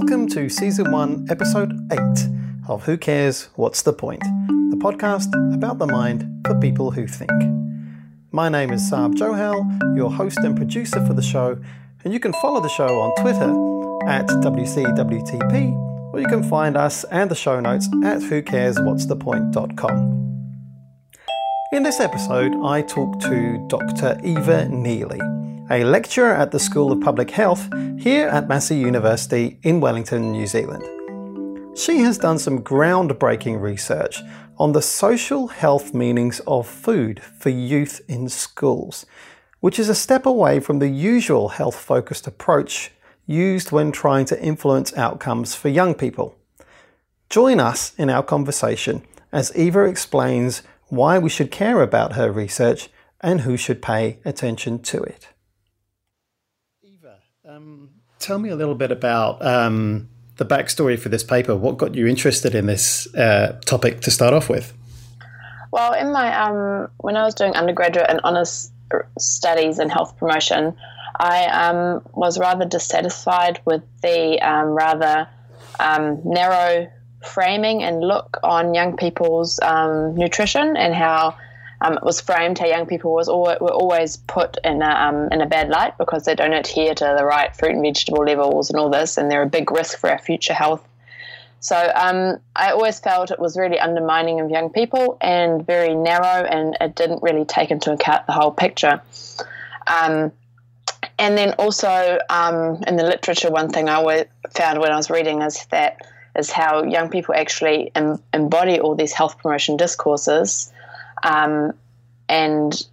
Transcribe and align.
Welcome 0.00 0.28
to 0.28 0.48
Season 0.48 0.92
1, 0.92 1.26
Episode 1.28 1.72
8 1.90 1.98
of 2.68 2.84
Who 2.84 2.96
Cares, 2.96 3.48
What's 3.56 3.82
the 3.82 3.92
Point? 3.92 4.22
The 4.70 4.76
podcast 4.76 5.26
about 5.52 5.80
the 5.80 5.88
mind 5.88 6.24
for 6.46 6.54
people 6.60 6.92
who 6.92 7.08
think. 7.08 7.32
My 8.30 8.48
name 8.48 8.70
is 8.70 8.88
Sarb 8.88 9.16
Johal, 9.16 9.96
your 9.96 10.12
host 10.12 10.38
and 10.38 10.56
producer 10.56 11.04
for 11.04 11.14
the 11.14 11.22
show, 11.22 11.60
and 12.04 12.12
you 12.12 12.20
can 12.20 12.32
follow 12.34 12.60
the 12.60 12.68
show 12.68 13.00
on 13.00 13.12
Twitter 13.16 13.50
at 14.08 14.28
WCWTP, 14.28 16.12
or 16.14 16.20
you 16.20 16.28
can 16.28 16.44
find 16.44 16.76
us 16.76 17.02
and 17.10 17.28
the 17.28 17.34
show 17.34 17.58
notes 17.58 17.88
at 18.04 18.20
whocareswhatsthepoint.com. 18.20 20.54
In 21.72 21.82
this 21.82 21.98
episode, 21.98 22.54
I 22.62 22.82
talk 22.82 23.18
to 23.22 23.66
Dr. 23.68 24.16
Eva 24.22 24.68
Neely, 24.68 25.18
a 25.70 25.84
lecturer 25.84 26.32
at 26.32 26.50
the 26.50 26.58
School 26.58 26.90
of 26.90 27.00
Public 27.00 27.30
Health 27.30 27.68
here 27.98 28.28
at 28.28 28.48
Massey 28.48 28.78
University 28.78 29.58
in 29.62 29.80
Wellington, 29.80 30.32
New 30.32 30.46
Zealand. 30.46 30.82
She 31.78 31.98
has 31.98 32.16
done 32.16 32.38
some 32.38 32.62
groundbreaking 32.62 33.60
research 33.60 34.20
on 34.56 34.72
the 34.72 34.80
social 34.80 35.48
health 35.48 35.92
meanings 35.92 36.40
of 36.46 36.66
food 36.66 37.22
for 37.22 37.50
youth 37.50 38.00
in 38.08 38.30
schools, 38.30 39.04
which 39.60 39.78
is 39.78 39.90
a 39.90 39.94
step 39.94 40.24
away 40.24 40.58
from 40.58 40.78
the 40.78 40.88
usual 40.88 41.50
health 41.50 41.76
focused 41.76 42.26
approach 42.26 42.90
used 43.26 43.70
when 43.70 43.92
trying 43.92 44.24
to 44.24 44.42
influence 44.42 44.96
outcomes 44.96 45.54
for 45.54 45.68
young 45.68 45.94
people. 45.94 46.34
Join 47.28 47.60
us 47.60 47.94
in 47.98 48.08
our 48.08 48.22
conversation 48.22 49.02
as 49.32 49.54
Eva 49.54 49.84
explains 49.84 50.62
why 50.86 51.18
we 51.18 51.28
should 51.28 51.50
care 51.50 51.82
about 51.82 52.14
her 52.14 52.32
research 52.32 52.88
and 53.20 53.42
who 53.42 53.58
should 53.58 53.82
pay 53.82 54.18
attention 54.24 54.80
to 54.80 55.02
it. 55.02 55.28
Um, 57.58 57.90
tell 58.20 58.38
me 58.38 58.50
a 58.50 58.56
little 58.56 58.76
bit 58.76 58.92
about 58.92 59.44
um, 59.44 60.08
the 60.36 60.44
backstory 60.44 60.96
for 60.96 61.08
this 61.08 61.24
paper. 61.24 61.56
What 61.56 61.76
got 61.76 61.96
you 61.96 62.06
interested 62.06 62.54
in 62.54 62.66
this 62.66 63.12
uh, 63.16 63.58
topic 63.64 64.00
to 64.02 64.12
start 64.12 64.32
off 64.32 64.48
with? 64.48 64.72
Well, 65.72 65.92
in 65.94 66.12
my 66.12 66.34
um, 66.40 66.88
when 66.98 67.16
I 67.16 67.24
was 67.24 67.34
doing 67.34 67.54
undergraduate 67.54 68.06
and 68.08 68.20
honours 68.20 68.70
studies 69.18 69.80
in 69.80 69.88
health 69.88 70.16
promotion, 70.18 70.76
I 71.18 71.46
um, 71.46 72.06
was 72.12 72.38
rather 72.38 72.64
dissatisfied 72.64 73.60
with 73.64 73.82
the 74.02 74.40
um, 74.40 74.68
rather 74.68 75.28
um, 75.80 76.20
narrow 76.24 76.88
framing 77.26 77.82
and 77.82 78.00
look 78.00 78.38
on 78.44 78.72
young 78.72 78.96
people's 78.96 79.58
nutrition 80.14 80.76
and 80.76 80.94
how 80.94 81.36
um, 81.80 81.94
it 81.94 82.02
was 82.02 82.20
framed 82.20 82.58
how 82.58 82.66
young 82.66 82.86
people 82.86 83.12
was 83.12 83.28
al- 83.28 83.58
were 83.60 83.72
always 83.72 84.16
put 84.16 84.56
in 84.64 84.82
a, 84.82 84.90
um, 84.90 85.28
in 85.30 85.40
a 85.40 85.46
bad 85.46 85.68
light 85.68 85.96
because 85.98 86.24
they 86.24 86.34
don't 86.34 86.52
adhere 86.52 86.94
to 86.94 87.14
the 87.16 87.24
right 87.24 87.54
fruit 87.56 87.72
and 87.72 87.82
vegetable 87.82 88.24
levels 88.24 88.70
and 88.70 88.78
all 88.78 88.90
this, 88.90 89.16
and 89.16 89.30
they're 89.30 89.42
a 89.42 89.46
big 89.46 89.70
risk 89.70 89.98
for 89.98 90.10
our 90.10 90.18
future 90.18 90.54
health. 90.54 90.86
So 91.60 91.76
um, 91.94 92.38
I 92.54 92.70
always 92.70 93.00
felt 93.00 93.30
it 93.30 93.38
was 93.38 93.56
really 93.56 93.78
undermining 93.80 94.40
of 94.40 94.50
young 94.50 94.70
people 94.70 95.18
and 95.20 95.66
very 95.66 95.94
narrow, 95.94 96.44
and 96.46 96.76
it 96.80 96.94
didn't 96.94 97.22
really 97.22 97.44
take 97.44 97.70
into 97.70 97.92
account 97.92 98.26
the 98.26 98.32
whole 98.32 98.52
picture. 98.52 99.00
Um, 99.86 100.32
and 101.18 101.36
then 101.36 101.54
also 101.58 102.18
um, 102.30 102.82
in 102.86 102.96
the 102.96 103.04
literature, 103.04 103.50
one 103.50 103.70
thing 103.70 103.88
I 103.88 104.26
found 104.50 104.80
when 104.80 104.92
I 104.92 104.96
was 104.96 105.10
reading 105.10 105.42
is 105.42 105.66
that 105.70 106.06
is 106.36 106.50
how 106.50 106.84
young 106.84 107.08
people 107.08 107.34
actually 107.34 107.90
em- 107.94 108.22
embody 108.32 108.78
all 108.78 108.94
these 108.94 109.12
health 109.12 109.38
promotion 109.38 109.76
discourses, 109.76 110.72
um, 111.22 111.72
and 112.28 112.86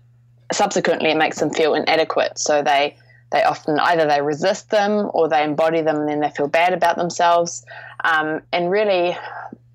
subsequently 0.52 1.10
it 1.10 1.18
makes 1.18 1.40
them 1.40 1.52
feel 1.52 1.74
inadequate. 1.74 2.38
So 2.38 2.62
they 2.62 2.98
they 3.32 3.44
often 3.44 3.80
either 3.80 4.08
they 4.08 4.22
resist 4.22 4.70
them 4.70 5.10
or 5.14 5.28
they 5.28 5.44
embody 5.44 5.82
them 5.82 5.98
and 5.98 6.08
then 6.08 6.20
they 6.20 6.30
feel 6.30 6.48
bad 6.48 6.74
about 6.74 6.96
themselves. 6.96 7.66
Um, 8.04 8.42
and 8.54 8.70
really, 8.70 9.18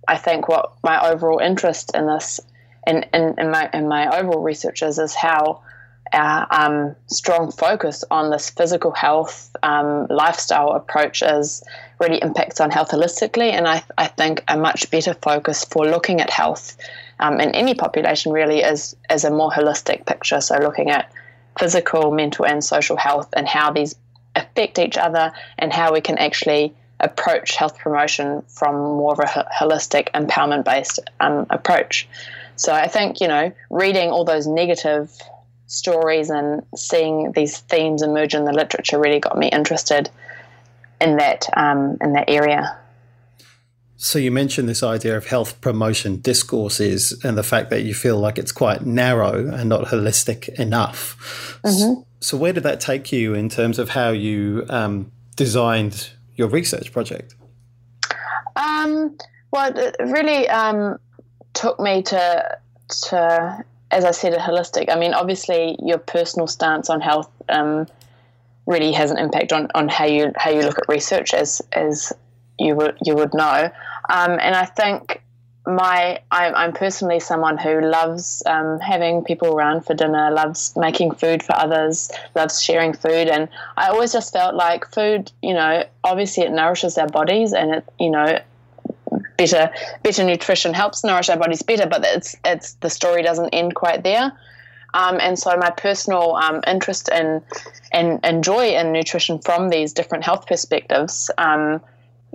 I 0.08 0.16
think 0.16 0.48
what 0.48 0.72
my 0.82 1.10
overall 1.10 1.40
interest 1.40 1.90
in 1.94 2.06
this 2.06 2.40
in, 2.86 3.04
in, 3.12 3.34
in 3.38 3.50
my 3.50 3.68
in 3.74 3.88
my 3.88 4.18
overall 4.18 4.42
research 4.42 4.82
is 4.82 4.98
is 4.98 5.14
how 5.14 5.62
our 6.12 6.46
um, 6.50 6.96
strong 7.06 7.52
focus 7.52 8.04
on 8.10 8.30
this 8.30 8.50
physical 8.50 8.90
health 8.90 9.54
um, 9.62 10.06
lifestyle 10.08 10.70
approach 10.70 11.22
is 11.22 11.62
really 12.00 12.18
impacts 12.22 12.60
on 12.60 12.70
health 12.70 12.90
holistically. 12.90 13.52
And 13.52 13.68
I, 13.68 13.82
I 13.96 14.08
think 14.08 14.42
a 14.48 14.56
much 14.56 14.90
better 14.90 15.14
focus 15.14 15.64
for 15.64 15.86
looking 15.86 16.20
at 16.20 16.30
health 16.30 16.76
um, 17.20 17.40
in 17.40 17.54
any 17.54 17.74
population 17.74 18.32
really 18.32 18.60
is, 18.60 18.96
is 19.10 19.24
a 19.24 19.30
more 19.30 19.50
holistic 19.50 20.06
picture. 20.06 20.40
So 20.40 20.58
looking 20.58 20.90
at 20.90 21.12
physical, 21.58 22.10
mental, 22.10 22.46
and 22.46 22.64
social 22.64 22.96
health 22.96 23.28
and 23.36 23.46
how 23.46 23.70
these 23.70 23.94
affect 24.34 24.78
each 24.78 24.96
other 24.96 25.32
and 25.58 25.72
how 25.72 25.92
we 25.92 26.00
can 26.00 26.18
actually 26.18 26.74
approach 27.00 27.56
health 27.56 27.78
promotion 27.78 28.42
from 28.48 28.74
more 28.74 29.12
of 29.12 29.18
a 29.18 29.46
holistic, 29.58 30.10
empowerment 30.12 30.64
based 30.64 31.00
um, 31.20 31.46
approach. 31.50 32.08
So 32.56 32.72
I 32.72 32.88
think, 32.88 33.20
you 33.20 33.28
know, 33.28 33.52
reading 33.70 34.10
all 34.10 34.24
those 34.24 34.46
negative 34.46 35.10
stories 35.66 36.30
and 36.30 36.62
seeing 36.76 37.32
these 37.32 37.58
themes 37.58 38.02
emerge 38.02 38.34
in 38.34 38.44
the 38.44 38.52
literature 38.52 38.98
really 38.98 39.20
got 39.20 39.38
me 39.38 39.48
interested 39.48 40.10
in 41.00 41.16
that 41.16 41.46
um, 41.56 41.96
in 42.00 42.12
that 42.12 42.28
area. 42.28 42.76
So 44.02 44.18
you 44.18 44.30
mentioned 44.30 44.66
this 44.66 44.82
idea 44.82 45.14
of 45.14 45.26
health 45.26 45.60
promotion 45.60 46.22
discourses 46.22 47.22
and 47.22 47.36
the 47.36 47.42
fact 47.42 47.68
that 47.68 47.82
you 47.82 47.92
feel 47.92 48.18
like 48.18 48.38
it's 48.38 48.50
quite 48.50 48.86
narrow 48.86 49.46
and 49.46 49.68
not 49.68 49.88
holistic 49.88 50.48
enough. 50.58 51.60
Mm-hmm. 51.62 52.00
So 52.18 52.38
where 52.38 52.54
did 52.54 52.62
that 52.62 52.80
take 52.80 53.12
you 53.12 53.34
in 53.34 53.50
terms 53.50 53.78
of 53.78 53.90
how 53.90 54.08
you 54.08 54.64
um, 54.70 55.12
designed 55.36 56.12
your 56.34 56.48
research 56.48 56.92
project? 56.92 57.34
Um, 58.56 59.18
well, 59.50 59.70
it 59.76 59.96
really 60.00 60.48
um, 60.48 60.98
took 61.52 61.78
me 61.78 62.00
to 62.04 62.58
to 63.02 63.64
as 63.90 64.06
I 64.06 64.12
said, 64.12 64.32
a 64.32 64.38
holistic. 64.38 64.90
I 64.90 64.98
mean, 64.98 65.12
obviously, 65.12 65.76
your 65.82 65.98
personal 65.98 66.46
stance 66.46 66.88
on 66.88 67.02
health 67.02 67.30
um, 67.50 67.86
really 68.64 68.92
has 68.92 69.10
an 69.10 69.18
impact 69.18 69.52
on, 69.52 69.68
on 69.74 69.88
how 69.88 70.06
you 70.06 70.32
how 70.36 70.50
you 70.50 70.62
look 70.62 70.78
at 70.78 70.88
research, 70.88 71.34
as 71.34 71.60
as 71.72 72.14
you 72.58 72.74
would 72.76 72.96
you 73.04 73.14
would 73.14 73.34
know. 73.34 73.70
Um, 74.10 74.38
and 74.40 74.56
I 74.56 74.64
think 74.64 75.22
my 75.66 76.20
I'm, 76.32 76.54
I'm, 76.54 76.72
personally 76.72 77.20
someone 77.20 77.56
who 77.56 77.80
loves 77.80 78.42
um, 78.46 78.80
having 78.80 79.22
people 79.22 79.54
around 79.54 79.86
for 79.86 79.94
dinner, 79.94 80.30
loves 80.30 80.74
making 80.76 81.12
food 81.12 81.42
for 81.42 81.54
others, 81.54 82.10
loves 82.34 82.60
sharing 82.60 82.92
food, 82.92 83.28
and 83.28 83.48
I 83.76 83.88
always 83.88 84.12
just 84.12 84.32
felt 84.32 84.54
like 84.54 84.90
food. 84.90 85.30
You 85.42 85.54
know, 85.54 85.84
obviously, 86.02 86.42
it 86.42 86.50
nourishes 86.50 86.98
our 86.98 87.06
bodies, 87.06 87.52
and 87.52 87.70
it 87.72 87.84
you 88.00 88.10
know 88.10 88.40
better 89.36 89.70
better 90.02 90.24
nutrition 90.24 90.74
helps 90.74 91.04
nourish 91.04 91.28
our 91.28 91.38
bodies 91.38 91.62
better, 91.62 91.86
but 91.86 92.04
it's 92.04 92.34
it's 92.44 92.74
the 92.74 92.90
story 92.90 93.22
doesn't 93.22 93.50
end 93.50 93.74
quite 93.74 94.02
there. 94.02 94.32
Um, 94.92 95.20
and 95.20 95.38
so 95.38 95.56
my 95.56 95.70
personal 95.70 96.34
um, 96.34 96.62
interest 96.66 97.08
in 97.10 97.42
and, 97.92 98.18
and 98.24 98.42
joy 98.42 98.70
in 98.70 98.92
nutrition 98.92 99.38
from 99.38 99.68
these 99.68 99.92
different 99.92 100.24
health 100.24 100.48
perspectives 100.48 101.30
um, 101.38 101.80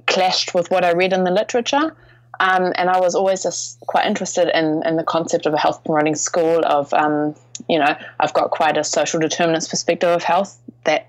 clashed 0.08 0.54
with 0.54 0.70
what 0.72 0.84
I 0.84 0.92
read 0.92 1.14
in 1.14 1.24
the 1.24 1.32
literature. 1.32 1.96
Um, 2.40 2.74
and 2.76 2.90
I 2.90 3.00
was 3.00 3.16
always 3.16 3.44
just 3.44 3.80
quite 3.82 4.06
interested 4.06 4.50
in, 4.58 4.84
in 4.86 4.98
the 4.98 5.04
concept 5.04 5.46
of 5.46 5.54
a 5.54 5.58
health 5.58 5.84
promoting 5.86 6.16
school 6.16 6.66
of, 6.66 6.94
um, 6.94 7.34
you 7.70 7.80
know, 7.80 7.96
I've 8.20 8.34
got 8.34 8.52
quite 8.52 8.78
a 8.78 8.84
social 8.84 9.20
determinants 9.20 9.68
perspective 9.68 10.10
of 10.10 10.24
health 10.24 10.58
that 10.84 11.08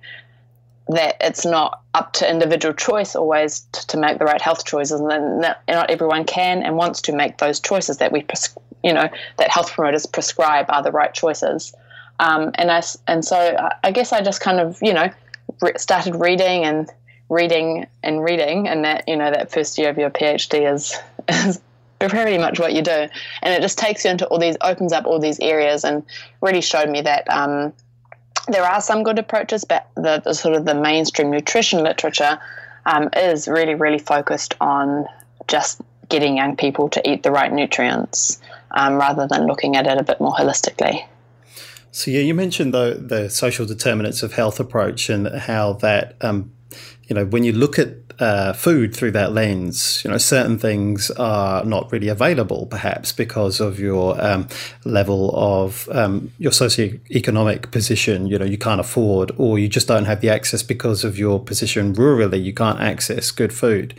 that 0.88 1.16
it's 1.20 1.44
not 1.44 1.82
up 1.94 2.12
to 2.12 2.30
individual 2.30 2.72
choice 2.72 3.16
always 3.16 3.66
to, 3.72 3.86
to 3.88 3.96
make 3.96 4.20
the 4.20 4.25
right 4.25 4.41
health 4.41 4.64
choices, 4.64 5.00
and 5.00 5.10
then 5.10 5.41
not, 5.41 5.58
not, 5.69 5.91
everyone 5.91 6.25
can 6.25 6.62
and 6.62 6.76
wants 6.76 7.00
to 7.02 7.12
make 7.12 7.38
those 7.38 7.58
choices 7.58 7.98
that 7.98 8.12
we, 8.12 8.22
pres- 8.22 8.56
you 8.84 8.92
know, 8.92 9.08
that 9.38 9.50
health 9.50 9.72
promoters 9.72 10.06
prescribe 10.06 10.66
are 10.69 10.84
the 10.84 10.93
right 10.93 11.12
choices. 11.12 11.75
Um, 12.20 12.52
and 12.55 12.70
I, 12.70 12.82
and 13.08 13.25
so 13.25 13.56
I 13.82 13.90
guess 13.90 14.12
I 14.12 14.22
just 14.22 14.40
kind 14.40 14.61
of, 14.61 14.78
you 14.81 14.93
know, 14.93 15.11
re- 15.61 15.72
started 15.76 16.14
reading 16.14 16.64
and 16.64 16.88
reading 17.28 17.87
and 18.02 18.23
reading, 18.23 18.69
and 18.69 18.84
that 18.84 19.08
you 19.08 19.17
know 19.17 19.31
that 19.31 19.50
first 19.50 19.78
year 19.78 19.90
of 19.90 19.99
your 19.99 20.11
PhD 20.11 20.73
is, 20.73 20.96
is 21.28 21.61
pretty 21.99 22.38
much 22.38 22.58
what 22.58 22.73
you 22.73 22.82
do, 22.82 22.90
and 22.90 23.55
it 23.55 23.62
just 23.62 23.78
takes 23.78 24.05
you 24.05 24.11
into 24.11 24.26
all 24.26 24.38
these, 24.38 24.56
opens 24.61 24.93
up 24.93 25.06
all 25.06 25.19
these 25.19 25.40
areas, 25.40 25.84
and 25.84 26.05
really 26.40 26.61
showed 26.61 26.88
me 26.88 27.02
that. 27.02 27.28
Um, 27.31 27.73
there 28.49 28.62
are 28.62 28.81
some 28.81 29.02
good 29.02 29.19
approaches, 29.19 29.64
but 29.64 29.88
the, 29.96 30.23
the 30.25 30.32
sort 30.32 30.55
of 30.55 30.64
the 30.64 30.75
mainstream 30.75 31.32
nutrition 31.32 31.82
literature 31.82 32.38
um, 32.84 33.08
is 33.17 33.49
really, 33.49 33.75
really 33.75 33.99
focused 33.99 34.55
on 34.61 35.06
just 35.49 35.81
getting 36.08 36.37
young 36.37 36.56
people 36.56 36.88
to 36.90 37.11
eat 37.11 37.23
the 37.25 37.31
right 37.31 37.52
nutrients 37.52 38.40
um, 38.70 38.94
rather 38.94 39.26
than 39.26 39.46
looking 39.46 39.76
at 39.76 39.87
it 39.87 39.99
a 39.99 40.05
bit 40.05 40.20
more 40.20 40.32
holistically. 40.32 41.05
So 41.91 42.11
yeah, 42.11 42.21
you 42.21 42.35
mentioned 42.35 42.75
the 42.75 43.00
the 43.00 43.31
social 43.31 43.67
determinants 43.67 44.23
of 44.23 44.33
health 44.33 44.61
approach 44.61 45.09
and 45.09 45.29
how 45.29 45.75
that 45.75 46.17
um, 46.21 46.53
you 47.09 47.15
know 47.15 47.25
when 47.25 47.44
you 47.44 47.53
look 47.53 47.79
at 47.79 47.88
uh, 48.19 48.53
food 48.55 48.94
through 48.94 49.11
that 49.11 49.33
lens, 49.33 50.03
you 50.05 50.11
know 50.11 50.19
certain 50.19 50.59
things 50.59 51.11
are 51.12 51.65
not 51.65 51.91
really 51.93 52.09
available, 52.09 52.67
perhaps 52.67 53.12
because 53.12 53.61
of 53.61 53.79
your 53.79 54.23
um, 54.25 54.49
level 54.85 55.31
of 55.35 55.88
um, 55.93 56.33
your 56.38 56.53
socioeconomic 56.53 57.71
position. 57.71 58.27
You 58.27 58.38
know 58.38 58.44
you 58.44 58.59
can't 58.59 58.81
afford, 58.81 59.33
or 59.37 59.59
you 59.59 59.69
just 59.69 59.88
don't 59.88 60.06
have 60.06 60.21
the 60.21 60.31
access 60.31 60.62
because 60.62 61.05
of 61.05 61.19
your 61.19 61.43
position 61.43 61.94
rurally. 61.94 62.43
You 62.43 62.55
can't 62.55 62.81
access 62.81 63.31
good 63.31 63.53
food. 63.53 63.94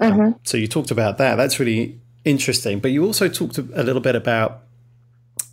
Um, 0.00 0.12
mm-hmm. 0.12 0.30
so 0.44 0.56
you 0.56 0.66
talked 0.66 0.90
about 0.90 1.18
that. 1.18 1.36
That's 1.36 1.58
really 1.58 1.98
interesting. 2.24 2.80
But 2.80 2.92
you 2.92 3.04
also 3.04 3.28
talked 3.28 3.58
a 3.58 3.82
little 3.82 4.02
bit 4.02 4.16
about 4.16 4.62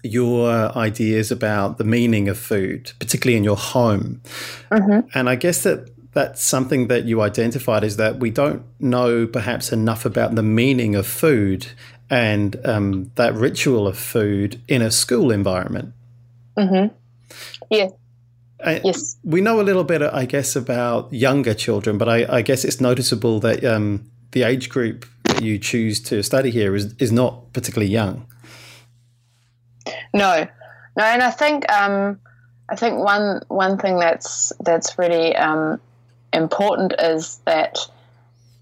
your 0.04 0.52
ideas 0.78 1.32
about 1.32 1.78
the 1.78 1.84
meaning 1.84 2.30
of 2.30 2.38
food, 2.38 2.92
particularly 3.00 3.38
in 3.38 3.44
your 3.44 3.58
home. 3.58 4.22
Mm-hmm. 4.72 5.08
And 5.14 5.30
I 5.30 5.36
guess 5.36 5.64
that 5.64 5.90
that's 6.14 6.44
something 6.44 6.88
that 6.88 7.06
you 7.06 7.22
identified 7.22 7.84
is 7.84 7.98
that 7.98 8.20
we 8.20 8.32
don't 8.32 8.64
know 8.80 9.28
perhaps 9.28 9.72
enough 9.72 10.06
about 10.06 10.36
the 10.36 10.44
meaning 10.44 10.96
of 10.96 11.06
food 11.06 11.68
and 12.10 12.56
um, 12.66 13.12
that 13.16 13.34
ritual 13.36 13.88
of 13.88 13.98
food 13.98 14.60
in 14.68 14.82
a 14.82 14.90
school 14.90 15.32
environment. 15.32 15.94
Mm-hmm. 16.58 16.96
Yeah. 17.70 17.90
yes. 18.66 19.18
We 19.24 19.42
know 19.42 19.62
a 19.62 19.64
little 19.64 19.84
bit, 19.84 20.02
I 20.02 20.26
guess, 20.26 20.56
about 20.56 21.14
younger 21.14 21.54
children, 21.54 21.98
but 21.98 22.10
I, 22.10 22.38
I 22.38 22.42
guess 22.42 22.66
it's 22.66 22.82
noticeable 22.82 23.40
that 23.42 23.64
um, 23.64 24.10
the 24.32 24.44
age 24.44 24.70
group 24.70 25.06
that 25.26 25.44
you 25.44 25.60
choose 25.60 26.00
to 26.02 26.24
study 26.24 26.50
here 26.50 26.76
is, 26.76 26.96
is 26.98 27.12
not 27.12 27.54
particularly 27.54 27.92
young. 27.92 28.26
No, 30.14 30.48
no, 30.98 31.04
and 31.04 31.22
I 31.22 31.32
think 31.32 31.72
um, 31.72 32.20
I 32.70 32.76
think 32.76 32.98
one 33.04 33.42
one 33.48 33.78
thing 33.78 34.00
that's 34.00 34.52
that's 34.60 34.98
really 34.98 35.36
um, 35.36 35.80
important 36.34 36.94
is 37.00 37.40
that 37.46 37.78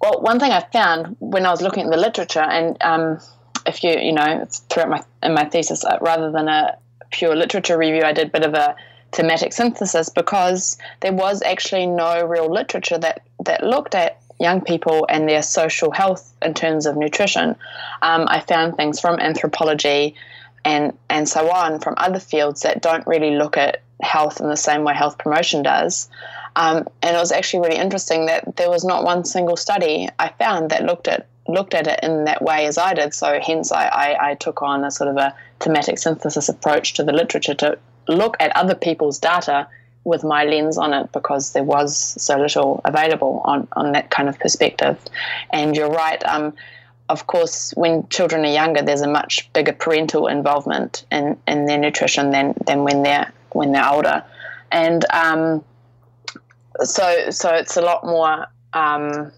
well, 0.01 0.21
one 0.21 0.39
thing 0.39 0.51
I 0.51 0.61
found 0.71 1.15
when 1.19 1.45
I 1.45 1.51
was 1.51 1.61
looking 1.61 1.85
at 1.85 1.91
the 1.91 1.97
literature, 1.97 2.41
and 2.41 2.77
um, 2.81 3.19
if 3.65 3.83
you 3.83 3.91
you 3.91 4.13
know 4.13 4.45
throughout 4.69 4.89
my 4.89 5.03
in 5.23 5.33
my 5.33 5.45
thesis, 5.45 5.83
uh, 5.83 5.97
rather 6.01 6.31
than 6.31 6.47
a 6.47 6.77
pure 7.11 7.35
literature 7.35 7.77
review, 7.77 8.03
I 8.03 8.13
did 8.13 8.27
a 8.27 8.31
bit 8.31 8.43
of 8.43 8.53
a 8.53 8.75
thematic 9.13 9.53
synthesis 9.53 10.09
because 10.09 10.77
there 10.99 11.13
was 11.13 11.41
actually 11.41 11.87
no 11.87 12.25
real 12.25 12.51
literature 12.51 12.97
that 12.97 13.21
that 13.45 13.63
looked 13.63 13.95
at 13.95 14.21
young 14.39 14.61
people 14.61 15.05
and 15.09 15.27
their 15.27 15.41
social 15.41 15.91
health 15.91 16.31
in 16.41 16.53
terms 16.53 16.85
of 16.85 16.95
nutrition. 16.95 17.55
Um, 18.01 18.25
I 18.27 18.39
found 18.41 18.77
things 18.77 18.99
from 18.99 19.19
anthropology 19.19 20.15
and 20.65 20.97
and 21.09 21.27
so 21.27 21.51
on 21.51 21.79
from 21.79 21.93
other 21.97 22.19
fields 22.19 22.61
that 22.61 22.81
don't 22.81 23.05
really 23.07 23.35
look 23.35 23.57
at 23.57 23.81
health 24.01 24.39
in 24.39 24.49
the 24.49 24.57
same 24.57 24.83
way 24.83 24.93
health 24.93 25.17
promotion 25.17 25.63
does. 25.63 26.09
Um, 26.55 26.87
and 27.03 27.15
it 27.15 27.19
was 27.19 27.31
actually 27.31 27.67
really 27.67 27.79
interesting 27.79 28.25
that 28.25 28.55
there 28.55 28.69
was 28.69 28.83
not 28.83 29.03
one 29.03 29.25
single 29.25 29.57
study 29.57 30.09
I 30.17 30.29
found 30.29 30.71
that 30.71 30.83
looked 30.83 31.07
at 31.07 31.27
looked 31.47 31.73
at 31.73 31.87
it 31.87 31.99
in 32.03 32.25
that 32.25 32.41
way 32.41 32.65
as 32.65 32.77
I 32.77 32.93
did. 32.93 33.13
So 33.13 33.39
hence 33.41 33.71
I, 33.71 33.87
I, 33.87 34.31
I 34.31 34.35
took 34.35 34.61
on 34.61 34.83
a 34.83 34.91
sort 34.91 35.09
of 35.09 35.17
a 35.17 35.33
thematic 35.59 35.97
synthesis 35.97 36.49
approach 36.49 36.93
to 36.95 37.03
the 37.03 37.13
literature 37.13 37.53
to 37.55 37.77
look 38.07 38.35
at 38.39 38.55
other 38.55 38.75
people's 38.75 39.19
data 39.19 39.67
with 40.03 40.23
my 40.23 40.45
lens 40.45 40.77
on 40.77 40.93
it 40.93 41.11
because 41.11 41.51
there 41.53 41.63
was 41.63 41.95
so 42.21 42.37
little 42.37 42.81
available 42.85 43.41
on, 43.43 43.67
on 43.73 43.91
that 43.91 44.09
kind 44.09 44.29
of 44.29 44.39
perspective. 44.39 44.97
And 45.51 45.75
you're 45.75 45.89
right. 45.89 46.25
Um, 46.25 46.53
of 47.09 47.27
course, 47.27 47.73
when 47.75 48.07
children 48.09 48.43
are 48.43 48.51
younger, 48.51 48.81
there's 48.81 49.01
a 49.01 49.07
much 49.07 49.51
bigger 49.53 49.71
parental 49.71 50.27
involvement 50.27 51.05
in, 51.11 51.37
in 51.47 51.65
their 51.65 51.77
nutrition 51.77 52.31
than, 52.31 52.53
than 52.65 52.83
when 52.83 53.03
they're 53.03 53.31
when 53.51 53.71
they're 53.71 53.89
older, 53.89 54.23
and 54.71 55.05
um, 55.11 55.63
so 56.83 57.29
so 57.29 57.53
it's 57.53 57.77
a 57.77 57.81
lot 57.81 58.05
more, 58.05 58.45
um, 58.73 59.31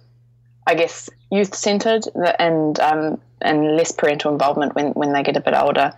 I 0.66 0.74
guess, 0.76 1.10
youth 1.32 1.56
centered 1.56 2.06
and 2.40 2.80
um, 2.80 3.22
and 3.42 3.78
less 3.78 3.92
parental 3.92 4.32
involvement 4.32 4.74
when, 4.76 4.88
when 4.94 5.14
they 5.14 5.24
get 5.24 5.38
a 5.38 5.42
bit 5.42 5.54
older. 5.54 5.94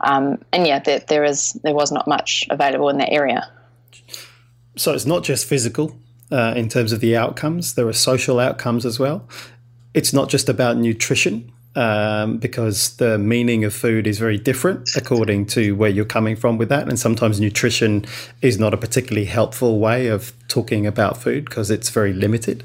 Um, 0.00 0.44
and 0.52 0.66
yeah, 0.66 0.80
there, 0.80 0.98
there 0.98 1.24
is 1.24 1.52
there 1.62 1.74
was 1.74 1.92
not 1.92 2.08
much 2.08 2.46
available 2.50 2.88
in 2.88 2.98
that 2.98 3.12
area. 3.12 3.48
So 4.76 4.92
it's 4.92 5.06
not 5.06 5.22
just 5.22 5.46
physical 5.46 5.96
uh, 6.32 6.54
in 6.56 6.68
terms 6.68 6.92
of 6.92 6.98
the 6.98 7.16
outcomes; 7.16 7.74
there 7.74 7.86
are 7.86 7.92
social 7.92 8.40
outcomes 8.40 8.84
as 8.84 8.98
well 8.98 9.28
it's 9.94 10.12
not 10.12 10.28
just 10.28 10.48
about 10.48 10.76
nutrition 10.76 11.52
um, 11.74 12.38
because 12.38 12.96
the 12.96 13.18
meaning 13.18 13.64
of 13.64 13.74
food 13.74 14.06
is 14.06 14.18
very 14.18 14.38
different 14.38 14.90
according 14.96 15.46
to 15.46 15.74
where 15.74 15.90
you're 15.90 16.04
coming 16.04 16.36
from 16.36 16.58
with 16.58 16.68
that. 16.68 16.88
And 16.88 16.98
sometimes 16.98 17.40
nutrition 17.40 18.04
is 18.42 18.58
not 18.58 18.74
a 18.74 18.76
particularly 18.76 19.26
helpful 19.26 19.78
way 19.78 20.08
of 20.08 20.32
talking 20.48 20.86
about 20.86 21.16
food 21.16 21.44
because 21.46 21.70
it's 21.70 21.90
very 21.90 22.12
limited. 22.12 22.64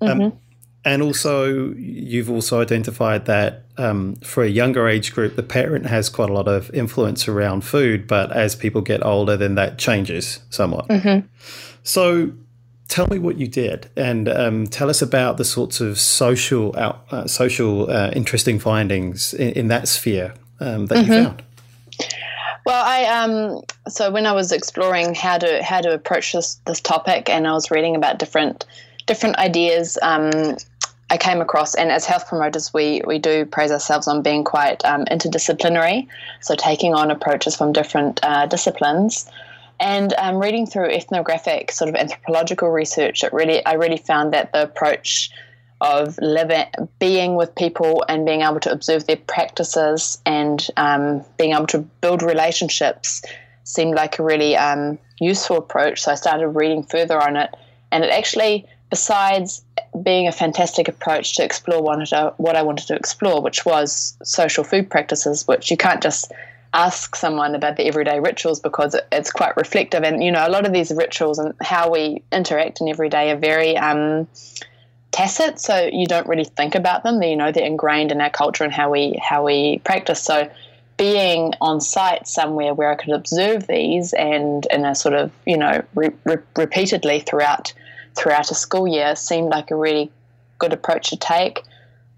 Um, 0.00 0.08
mm-hmm. 0.08 0.22
Um, 0.22 0.38
and 0.86 1.02
also, 1.02 1.72
you've 1.74 2.30
also 2.30 2.60
identified 2.62 3.26
that 3.26 3.64
um, 3.76 4.14
for 4.16 4.44
a 4.44 4.48
younger 4.48 4.86
age 4.86 5.12
group, 5.12 5.34
the 5.34 5.42
parent 5.42 5.86
has 5.86 6.08
quite 6.08 6.30
a 6.30 6.32
lot 6.32 6.46
of 6.46 6.70
influence 6.72 7.26
around 7.26 7.62
food, 7.62 8.06
but 8.06 8.30
as 8.30 8.54
people 8.54 8.82
get 8.82 9.04
older, 9.04 9.36
then 9.36 9.56
that 9.56 9.78
changes 9.78 10.38
somewhat. 10.48 10.86
Mm-hmm. 10.86 11.26
So, 11.82 12.30
tell 12.88 13.06
me 13.08 13.18
what 13.18 13.36
you 13.36 13.46
did 13.46 13.88
and 13.96 14.28
um, 14.28 14.66
tell 14.66 14.88
us 14.88 15.02
about 15.02 15.36
the 15.36 15.44
sorts 15.44 15.80
of 15.80 15.98
social 15.98 16.74
uh, 16.76 17.26
social 17.26 17.90
uh, 17.90 18.10
interesting 18.14 18.58
findings 18.58 19.34
in, 19.34 19.50
in 19.50 19.68
that 19.68 19.88
sphere 19.88 20.34
um, 20.60 20.86
that 20.86 20.98
mm-hmm. 20.98 21.12
you 21.12 21.24
found. 21.24 21.42
Well, 22.64 22.84
I 22.84 23.04
um, 23.04 23.62
so 23.88 24.10
when 24.10 24.26
I 24.26 24.32
was 24.32 24.50
exploring 24.50 25.14
how 25.14 25.38
to 25.38 25.62
how 25.62 25.80
to 25.80 25.94
approach 25.94 26.32
this 26.32 26.56
this 26.66 26.80
topic, 26.80 27.28
and 27.28 27.46
I 27.46 27.52
was 27.52 27.70
reading 27.70 27.94
about 27.94 28.18
different 28.18 28.64
different 29.06 29.36
ideas. 29.36 29.98
Um, 30.02 30.56
I 31.08 31.16
came 31.16 31.40
across, 31.40 31.76
and 31.76 31.92
as 31.92 32.04
health 32.04 32.26
promoters, 32.26 32.74
we 32.74 33.02
we 33.06 33.20
do 33.20 33.46
praise 33.46 33.70
ourselves 33.70 34.08
on 34.08 34.22
being 34.22 34.42
quite 34.42 34.84
um, 34.84 35.04
interdisciplinary, 35.04 36.08
so 36.40 36.56
taking 36.56 36.92
on 36.92 37.12
approaches 37.12 37.54
from 37.54 37.72
different 37.72 38.18
uh, 38.24 38.46
disciplines. 38.46 39.30
And 39.78 40.14
um, 40.18 40.36
reading 40.36 40.66
through 40.66 40.90
ethnographic 40.90 41.70
sort 41.70 41.88
of 41.88 41.94
anthropological 41.94 42.70
research, 42.70 43.22
it 43.22 43.32
really 43.32 43.64
I 43.64 43.74
really 43.74 43.98
found 43.98 44.32
that 44.32 44.52
the 44.52 44.62
approach 44.62 45.30
of 45.80 46.18
living, 46.22 46.64
being 46.98 47.36
with 47.36 47.54
people, 47.54 48.04
and 48.08 48.24
being 48.24 48.40
able 48.40 48.60
to 48.60 48.72
observe 48.72 49.06
their 49.06 49.16
practices 49.16 50.18
and 50.24 50.68
um, 50.76 51.22
being 51.36 51.52
able 51.52 51.66
to 51.66 51.78
build 52.00 52.22
relationships 52.22 53.22
seemed 53.64 53.94
like 53.94 54.18
a 54.18 54.22
really 54.22 54.56
um, 54.56 54.98
useful 55.20 55.58
approach. 55.58 56.02
So 56.02 56.12
I 56.12 56.14
started 56.14 56.48
reading 56.48 56.82
further 56.82 57.20
on 57.20 57.36
it, 57.36 57.54
and 57.92 58.04
it 58.04 58.10
actually, 58.10 58.64
besides 58.88 59.62
being 60.02 60.26
a 60.26 60.32
fantastic 60.32 60.88
approach 60.88 61.36
to 61.36 61.44
explore 61.44 61.82
what 61.82 62.56
I 62.56 62.62
wanted 62.62 62.86
to 62.86 62.96
explore, 62.96 63.42
which 63.42 63.66
was 63.66 64.16
social 64.22 64.64
food 64.64 64.88
practices, 64.88 65.46
which 65.46 65.70
you 65.70 65.76
can't 65.76 66.02
just 66.02 66.32
ask 66.76 67.16
someone 67.16 67.54
about 67.54 67.76
the 67.76 67.86
everyday 67.86 68.20
rituals 68.20 68.60
because 68.60 68.94
it's 69.10 69.30
quite 69.30 69.56
reflective. 69.56 70.02
And, 70.02 70.22
you 70.22 70.30
know, 70.30 70.46
a 70.46 70.50
lot 70.50 70.66
of 70.66 70.72
these 70.72 70.92
rituals 70.92 71.38
and 71.38 71.54
how 71.62 71.90
we 71.90 72.22
interact 72.30 72.80
in 72.82 72.88
everyday 72.88 73.30
are 73.30 73.36
very 73.36 73.76
um, 73.78 74.28
tacit. 75.10 75.58
So 75.58 75.88
you 75.90 76.06
don't 76.06 76.28
really 76.28 76.44
think 76.44 76.74
about 76.74 77.02
them. 77.02 77.18
They, 77.18 77.30
You 77.30 77.36
know, 77.36 77.50
they're 77.50 77.64
ingrained 77.64 78.12
in 78.12 78.20
our 78.20 78.30
culture 78.30 78.62
and 78.62 78.72
how 78.72 78.90
we, 78.92 79.18
how 79.22 79.46
we 79.46 79.80
practice. 79.84 80.22
So 80.22 80.50
being 80.98 81.54
on 81.60 81.80
site 81.80 82.28
somewhere 82.28 82.74
where 82.74 82.90
I 82.90 82.96
could 82.96 83.14
observe 83.14 83.66
these 83.66 84.12
and 84.12 84.66
in 84.70 84.84
a 84.84 84.94
sort 84.94 85.14
of, 85.14 85.30
you 85.46 85.56
know, 85.56 85.82
re- 85.94 86.10
re- 86.24 86.36
repeatedly 86.56 87.20
throughout 87.20 87.72
throughout 88.14 88.50
a 88.50 88.54
school 88.54 88.88
year 88.88 89.14
seemed 89.14 89.50
like 89.50 89.70
a 89.70 89.76
really 89.76 90.10
good 90.58 90.72
approach 90.72 91.10
to 91.10 91.16
take. 91.16 91.62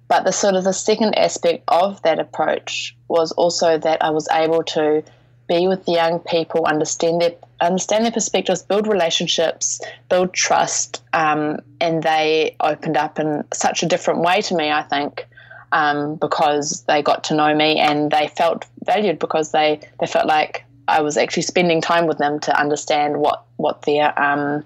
But 0.09 0.25
the 0.25 0.33
sort 0.33 0.55
of 0.55 0.65
the 0.65 0.73
second 0.73 1.15
aspect 1.15 1.65
of 1.69 2.01
that 2.03 2.19
approach 2.19 2.97
was 3.09 3.33
also 3.33 3.79
that 3.79 4.03
I 4.03 4.11
was 4.11 4.27
able 4.33 4.63
to 4.65 5.03
be 5.49 5.67
with 5.67 5.85
the 5.85 5.93
young 5.93 6.21
people, 6.21 6.67
understand 6.67 7.21
their 7.21 7.35
understand 7.61 8.05
their 8.05 8.13
perspectives, 8.13 8.63
build 8.63 8.87
relationships, 8.87 9.81
build 10.09 10.33
trust, 10.33 11.03
um, 11.13 11.59
and 11.81 12.03
they 12.03 12.57
opened 12.61 12.97
up 12.97 13.19
in 13.19 13.45
such 13.53 13.83
a 13.83 13.87
different 13.87 14.21
way 14.21 14.41
to 14.43 14.55
me. 14.55 14.71
I 14.71 14.83
think 14.83 15.27
um, 15.73 16.17
because 16.17 16.83
they 16.85 17.03
got 17.03 17.25
to 17.25 17.35
know 17.35 17.55
me 17.55 17.79
and 17.79 18.11
they 18.11 18.29
felt 18.29 18.65
valued 18.85 19.19
because 19.19 19.53
they 19.53 19.81
they 20.01 20.07
felt 20.07 20.27
like 20.27 20.65
I 20.87 21.03
was 21.03 21.17
actually 21.17 21.43
spending 21.43 21.81
time 21.81 22.07
with 22.07 22.19
them 22.19 22.41
to 22.41 22.59
understand 22.59 23.19
what 23.19 23.45
what 23.57 23.83
their 23.83 24.19
um, 24.21 24.65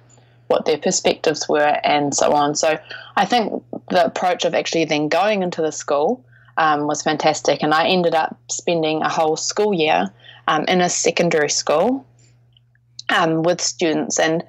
what 0.53 0.67
their 0.67 0.79
perspectives 0.79 1.49
were 1.49 1.81
and 1.83 2.15
so 2.15 2.33
on. 2.33 2.55
So 2.55 2.79
I 3.17 3.25
think 3.25 3.65
the 3.89 4.05
approach 4.05 4.45
of 4.45 4.55
actually 4.55 4.85
then 4.85 5.09
going 5.09 5.43
into 5.43 5.63
the 5.63 5.73
school 5.73 6.25
um, 6.59 6.87
was 6.87 7.03
fantastic. 7.03 7.63
And 7.63 7.73
I 7.73 7.89
ended 7.89 8.15
up 8.15 8.39
spending 8.51 9.01
a 9.03 9.09
whole 9.09 9.37
school 9.37 9.73
year 9.73 10.13
um, 10.47 10.65
in 10.69 10.83
a 10.83 10.91
secondary 10.91 11.49
school 11.49 12.07
um, 13.09 13.43
with 13.43 13.61
students. 13.61 14.21
And 14.21 14.45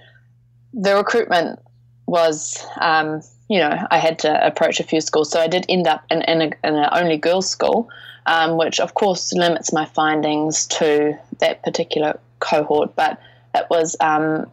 the 0.73 0.95
recruitment 0.95 1.59
was, 2.05 2.63
um, 2.81 3.21
you 3.49 3.59
know, 3.59 3.87
I 3.89 3.97
had 3.97 4.19
to 4.19 4.45
approach 4.45 4.81
a 4.81 4.83
few 4.83 4.99
schools. 4.99 5.31
So 5.31 5.39
I 5.39 5.47
did 5.47 5.65
end 5.69 5.87
up 5.87 6.03
in, 6.11 6.21
in, 6.23 6.41
a, 6.41 6.51
an 6.63 6.89
only 6.91 7.17
girls' 7.17 7.49
school, 7.49 7.89
um, 8.25 8.57
which 8.57 8.81
of 8.81 8.93
course 8.93 9.31
limits 9.31 9.71
my 9.71 9.85
findings 9.85 10.67
to 10.67 11.17
that 11.39 11.63
particular 11.63 12.19
cohort, 12.39 12.93
but 12.95 13.21
it 13.55 13.67
was 13.69 13.95
um, 14.01 14.49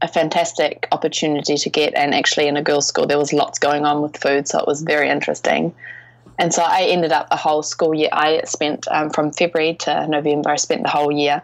a 0.00 0.08
fantastic 0.08 0.86
opportunity 0.92 1.56
to 1.56 1.70
get. 1.70 1.94
And 1.94 2.14
actually, 2.14 2.48
in 2.48 2.56
a 2.56 2.62
girls' 2.62 2.86
school, 2.86 3.06
there 3.06 3.18
was 3.18 3.32
lots 3.32 3.58
going 3.58 3.84
on 3.84 4.02
with 4.02 4.16
food, 4.16 4.48
so 4.48 4.58
it 4.58 4.66
was 4.66 4.82
very 4.82 5.08
interesting. 5.08 5.74
And 6.38 6.54
so 6.54 6.62
I 6.62 6.82
ended 6.82 7.10
up 7.10 7.26
a 7.30 7.36
whole 7.36 7.62
school 7.62 7.94
year. 7.94 8.10
I 8.12 8.42
spent 8.44 8.86
um, 8.88 9.10
from 9.10 9.32
February 9.32 9.74
to 9.80 10.06
November. 10.06 10.50
I 10.50 10.56
spent 10.56 10.84
the 10.84 10.88
whole 10.88 11.10
year 11.10 11.42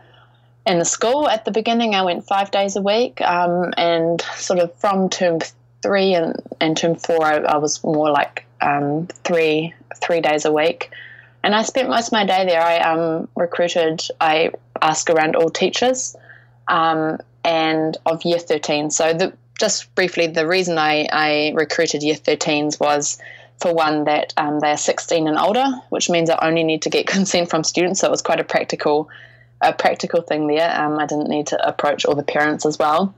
in 0.66 0.78
the 0.78 0.84
school. 0.84 1.28
At 1.28 1.44
the 1.44 1.50
beginning, 1.50 1.94
I 1.94 2.02
went 2.02 2.26
five 2.26 2.50
days 2.50 2.76
a 2.76 2.82
week, 2.82 3.20
um, 3.20 3.74
and 3.76 4.20
sort 4.36 4.60
of 4.60 4.72
from 4.76 5.08
term 5.08 5.40
three 5.82 6.14
and, 6.14 6.40
and 6.60 6.76
term 6.76 6.94
four, 6.94 7.24
I, 7.24 7.38
I 7.38 7.56
was 7.58 7.82
more 7.84 8.10
like 8.10 8.46
um, 8.60 9.06
three 9.24 9.74
three 10.00 10.20
days 10.20 10.44
a 10.44 10.52
week. 10.52 10.90
And 11.42 11.54
I 11.54 11.62
spent 11.62 11.90
most 11.90 12.08
of 12.08 12.12
my 12.12 12.24
day 12.24 12.46
there. 12.46 12.62
I 12.62 12.78
um, 12.78 13.28
recruited. 13.36 14.00
I 14.20 14.50
asked 14.80 15.10
around 15.10 15.36
all 15.36 15.50
teachers, 15.50 16.16
um, 16.68 17.18
and 17.44 17.96
of 18.06 18.24
year 18.24 18.38
thirteen. 18.38 18.90
So 18.90 19.12
the, 19.12 19.32
just 19.58 19.94
briefly, 19.94 20.26
the 20.26 20.46
reason 20.46 20.78
I, 20.78 21.06
I 21.12 21.52
recruited 21.54 22.02
year 22.02 22.16
13s 22.16 22.80
was 22.80 23.18
for 23.60 23.72
one 23.72 24.04
that 24.04 24.34
um, 24.36 24.60
they're 24.60 24.76
16 24.76 25.28
and 25.28 25.38
older, 25.38 25.66
which 25.90 26.10
means 26.10 26.28
I 26.28 26.38
only 26.42 26.64
need 26.64 26.82
to 26.82 26.90
get 26.90 27.06
consent 27.16 27.50
from 27.50 27.64
students. 27.64 28.00
So 28.00 28.08
it 28.08 28.10
was 28.10 28.22
quite 28.22 28.40
a 28.40 28.44
practical 28.44 29.08
a 29.60 29.72
practical 29.72 30.20
thing 30.20 30.46
there. 30.46 30.78
Um, 30.78 30.98
I 30.98 31.06
didn't 31.06 31.28
need 31.28 31.46
to 31.46 31.66
approach 31.66 32.04
all 32.04 32.14
the 32.14 32.24
parents 32.24 32.66
as 32.66 32.78
well. 32.78 33.14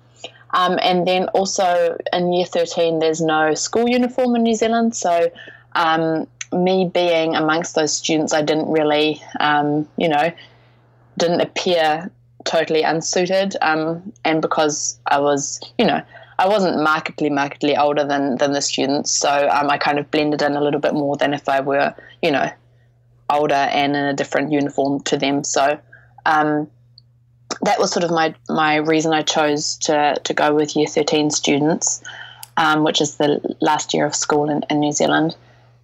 Um, 0.52 0.78
and 0.80 1.06
then 1.06 1.28
also 1.28 1.96
in 2.12 2.32
year 2.32 2.46
13, 2.46 3.00
there's 3.00 3.20
no 3.20 3.54
school 3.54 3.88
uniform 3.88 4.36
in 4.36 4.44
New 4.44 4.54
Zealand. 4.54 4.94
So, 4.94 5.32
um, 5.72 6.28
me 6.52 6.88
being 6.92 7.34
amongst 7.34 7.74
those 7.74 7.92
students, 7.92 8.32
I 8.32 8.42
didn't 8.42 8.70
really, 8.70 9.20
um, 9.40 9.88
you 9.96 10.08
know, 10.08 10.30
didn't 11.18 11.40
appear 11.40 12.10
totally 12.46 12.82
unsuited. 12.82 13.56
Um, 13.60 14.12
and 14.24 14.40
because 14.40 14.98
I 15.06 15.20
was, 15.20 15.60
you 15.78 15.84
know, 15.84 16.00
I 16.38 16.48
wasn't 16.48 16.82
markedly, 16.82 17.30
markedly 17.30 17.76
older 17.76 18.04
than, 18.04 18.36
than 18.36 18.52
the 18.52 18.62
students. 18.62 19.10
So 19.10 19.48
um, 19.50 19.70
I 19.70 19.78
kind 19.78 19.98
of 19.98 20.10
blended 20.10 20.42
in 20.42 20.54
a 20.54 20.62
little 20.62 20.80
bit 20.80 20.94
more 20.94 21.16
than 21.16 21.34
if 21.34 21.48
I 21.48 21.60
were, 21.60 21.94
you 22.22 22.30
know, 22.30 22.50
older 23.28 23.54
and 23.54 23.96
in 23.96 24.04
a 24.04 24.14
different 24.14 24.52
uniform 24.52 25.00
to 25.00 25.16
them. 25.16 25.44
So, 25.44 25.78
um, 26.24 26.68
that 27.62 27.78
was 27.78 27.90
sort 27.90 28.04
of 28.04 28.10
my 28.10 28.34
my 28.48 28.76
reason 28.76 29.12
I 29.12 29.22
chose 29.22 29.76
to 29.78 30.16
to 30.22 30.34
go 30.34 30.54
with 30.54 30.76
year 30.76 30.86
thirteen 30.86 31.30
students, 31.30 32.02
um, 32.56 32.84
which 32.84 33.00
is 33.00 33.16
the 33.16 33.40
last 33.60 33.94
year 33.94 34.04
of 34.04 34.14
school 34.14 34.50
in, 34.50 34.62
in 34.68 34.80
New 34.80 34.92
Zealand, 34.92 35.36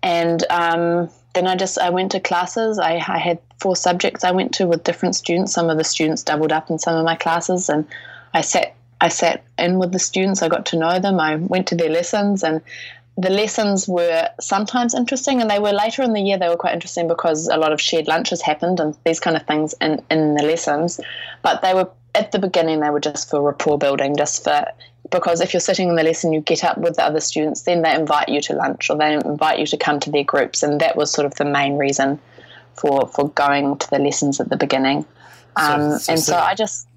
and 0.03 0.45
um, 0.51 1.09
then 1.35 1.47
I 1.47 1.57
just 1.57 1.79
I 1.79 1.91
went 1.91 2.13
to 2.13 2.21
classes. 2.21 2.79
I, 2.79 2.95
I 2.95 3.19
had 3.19 3.39
four 3.59 3.77
subjects 3.77 4.25
I 4.25 4.33
went 4.33 4.53
to 4.55 4.67
with 4.67 4.85
different 4.85 5.17
students. 5.17 5.53
Some 5.53 5.71
of 5.71 5.79
the 5.79 5.85
students 5.85 6.23
doubled 6.23 6.53
up 6.53 6.71
in 6.71 6.79
some 6.79 6.97
of 6.97 7.05
my 7.05 7.17
classes, 7.17 7.69
and 7.69 7.87
I 8.35 8.41
sat 8.43 8.75
I 9.01 9.09
sat 9.09 9.45
in 9.59 9.79
with 9.79 9.93
the 9.93 9.99
students. 9.99 10.43
I 10.43 10.49
got 10.49 10.67
to 10.67 10.79
know 10.79 10.99
them. 10.99 11.19
I 11.21 11.37
went 11.37 11.67
to 11.69 11.75
their 11.75 11.91
lessons, 11.91 12.43
and 12.43 12.61
the 13.17 13.31
lessons 13.31 13.87
were 13.87 14.29
sometimes 14.41 14.95
interesting 14.95 15.41
and 15.41 15.51
they 15.51 15.59
were 15.59 15.73
later 15.73 16.03
in 16.03 16.15
the 16.15 16.21
year 16.21 16.39
they 16.39 16.49
were 16.49 16.57
quite 16.57 16.73
interesting 16.73 17.09
because 17.09 17.47
a 17.49 17.57
lot 17.57 17.73
of 17.73 17.81
shared 17.81 18.09
lunches 18.09 18.41
happened 18.41 18.81
and 18.81 18.97
these 19.05 19.21
kind 19.21 19.37
of 19.37 19.47
things 19.47 19.75
in, 19.83 20.03
in 20.11 20.35
the 20.35 20.43
lessons 20.43 20.99
but 21.43 21.61
they 21.61 21.75
were 21.75 21.89
at 22.15 22.33
the 22.33 22.39
beginning 22.39 22.81
they 22.81 22.89
were 22.89 23.01
just 23.01 23.29
for 23.29 23.43
rapport 23.43 23.77
building 23.77 24.17
just 24.17 24.43
for 24.43 24.65
because 25.13 25.41
if 25.41 25.53
you're 25.53 25.61
sitting 25.61 25.89
in 25.89 25.97
the 25.97 26.03
lesson 26.03 26.33
you 26.33 26.41
get 26.41 26.65
up 26.65 26.79
with 26.79 26.97
the 26.97 27.05
other 27.05 27.21
students 27.21 27.63
then 27.63 27.83
they 27.83 27.95
invite 27.95 28.29
you 28.29 28.41
to 28.41 28.55
lunch 28.55 28.91
or 28.91 28.97
they 28.97 29.15
invite 29.15 29.59
you 29.59 29.67
to 29.67 29.77
come 29.77 30.01
to 30.01 30.11
their 30.11 30.25
groups 30.25 30.63
and 30.63 30.81
that 30.81 30.97
was 30.97 31.11
sort 31.13 31.27
of 31.27 31.35
the 31.37 31.45
main 31.45 31.77
reason 31.77 32.19
for 32.75 33.07
for 33.09 33.29
going 33.31 33.77
to 33.79 33.89
the 33.91 33.99
lessons 33.99 34.41
at 34.41 34.49
the 34.49 34.57
beginning 34.57 35.05
um, 35.57 35.93
so, 35.93 35.99
so, 35.99 36.13
and 36.13 36.21
so, 36.21 36.33
so 36.33 36.39
I 36.39 36.55
just 36.55 36.89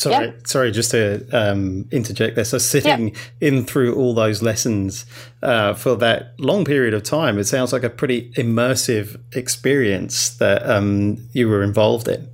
Sorry, 0.00 0.28
yeah. 0.28 0.32
sorry, 0.46 0.70
just 0.70 0.92
to 0.92 1.28
um, 1.30 1.86
interject 1.90 2.34
there. 2.34 2.46
So 2.46 2.56
sitting 2.56 3.10
yeah. 3.10 3.48
in 3.48 3.64
through 3.66 3.94
all 3.96 4.14
those 4.14 4.40
lessons 4.40 5.04
uh, 5.42 5.74
for 5.74 5.94
that 5.96 6.32
long 6.38 6.64
period 6.64 6.94
of 6.94 7.02
time, 7.02 7.38
it 7.38 7.44
sounds 7.44 7.70
like 7.70 7.82
a 7.82 7.90
pretty 7.90 8.30
immersive 8.32 9.20
experience 9.36 10.30
that 10.38 10.66
um, 10.68 11.28
you 11.34 11.50
were 11.50 11.62
involved 11.62 12.08
in. 12.08 12.26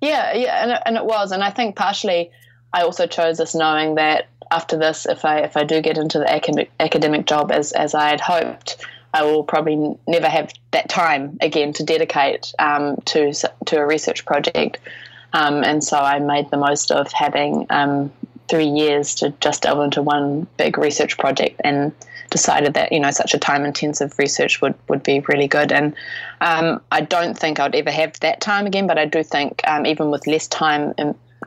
Yeah, 0.00 0.34
yeah, 0.34 0.62
and 0.62 0.72
it, 0.72 0.82
and 0.84 0.96
it 0.96 1.04
was, 1.04 1.30
and 1.30 1.44
I 1.44 1.50
think 1.50 1.76
partially 1.76 2.32
I 2.74 2.82
also 2.82 3.06
chose 3.06 3.38
this 3.38 3.54
knowing 3.54 3.94
that 3.94 4.26
after 4.50 4.76
this, 4.76 5.06
if 5.06 5.24
I 5.24 5.38
if 5.38 5.56
I 5.56 5.62
do 5.62 5.80
get 5.80 5.96
into 5.96 6.18
the 6.18 6.30
academic 6.30 6.70
academic 6.80 7.24
job 7.24 7.52
as 7.52 7.70
as 7.72 7.94
I 7.94 8.08
had 8.08 8.20
hoped, 8.20 8.84
I 9.14 9.22
will 9.22 9.44
probably 9.44 9.96
never 10.08 10.28
have 10.28 10.52
that 10.72 10.88
time 10.88 11.38
again 11.40 11.72
to 11.74 11.84
dedicate 11.84 12.52
um, 12.58 12.96
to 13.06 13.32
to 13.66 13.78
a 13.78 13.86
research 13.86 14.26
project. 14.26 14.80
Um, 15.32 15.62
and 15.64 15.82
so 15.82 15.98
I 15.98 16.18
made 16.18 16.50
the 16.50 16.56
most 16.56 16.90
of 16.90 17.12
having 17.12 17.66
um, 17.70 18.12
three 18.48 18.66
years 18.66 19.14
to 19.16 19.30
just 19.40 19.62
delve 19.62 19.84
into 19.84 20.02
one 20.02 20.46
big 20.56 20.76
research 20.76 21.16
project 21.16 21.60
and 21.64 21.92
decided 22.30 22.74
that 22.74 22.90
you 22.92 22.98
know 22.98 23.12
such 23.12 23.34
a 23.34 23.38
time 23.38 23.64
intensive 23.64 24.18
research 24.18 24.60
would, 24.60 24.74
would 24.88 25.02
be 25.02 25.20
really 25.28 25.46
good 25.46 25.70
and 25.70 25.94
um, 26.40 26.80
I 26.90 27.00
don't 27.00 27.38
think 27.38 27.60
I'd 27.60 27.74
ever 27.74 27.90
have 27.90 28.18
that 28.20 28.40
time 28.40 28.66
again 28.66 28.86
but 28.86 28.98
I 28.98 29.06
do 29.06 29.22
think 29.22 29.60
um, 29.66 29.86
even 29.86 30.10
with 30.10 30.26
less 30.26 30.48
time 30.48 30.94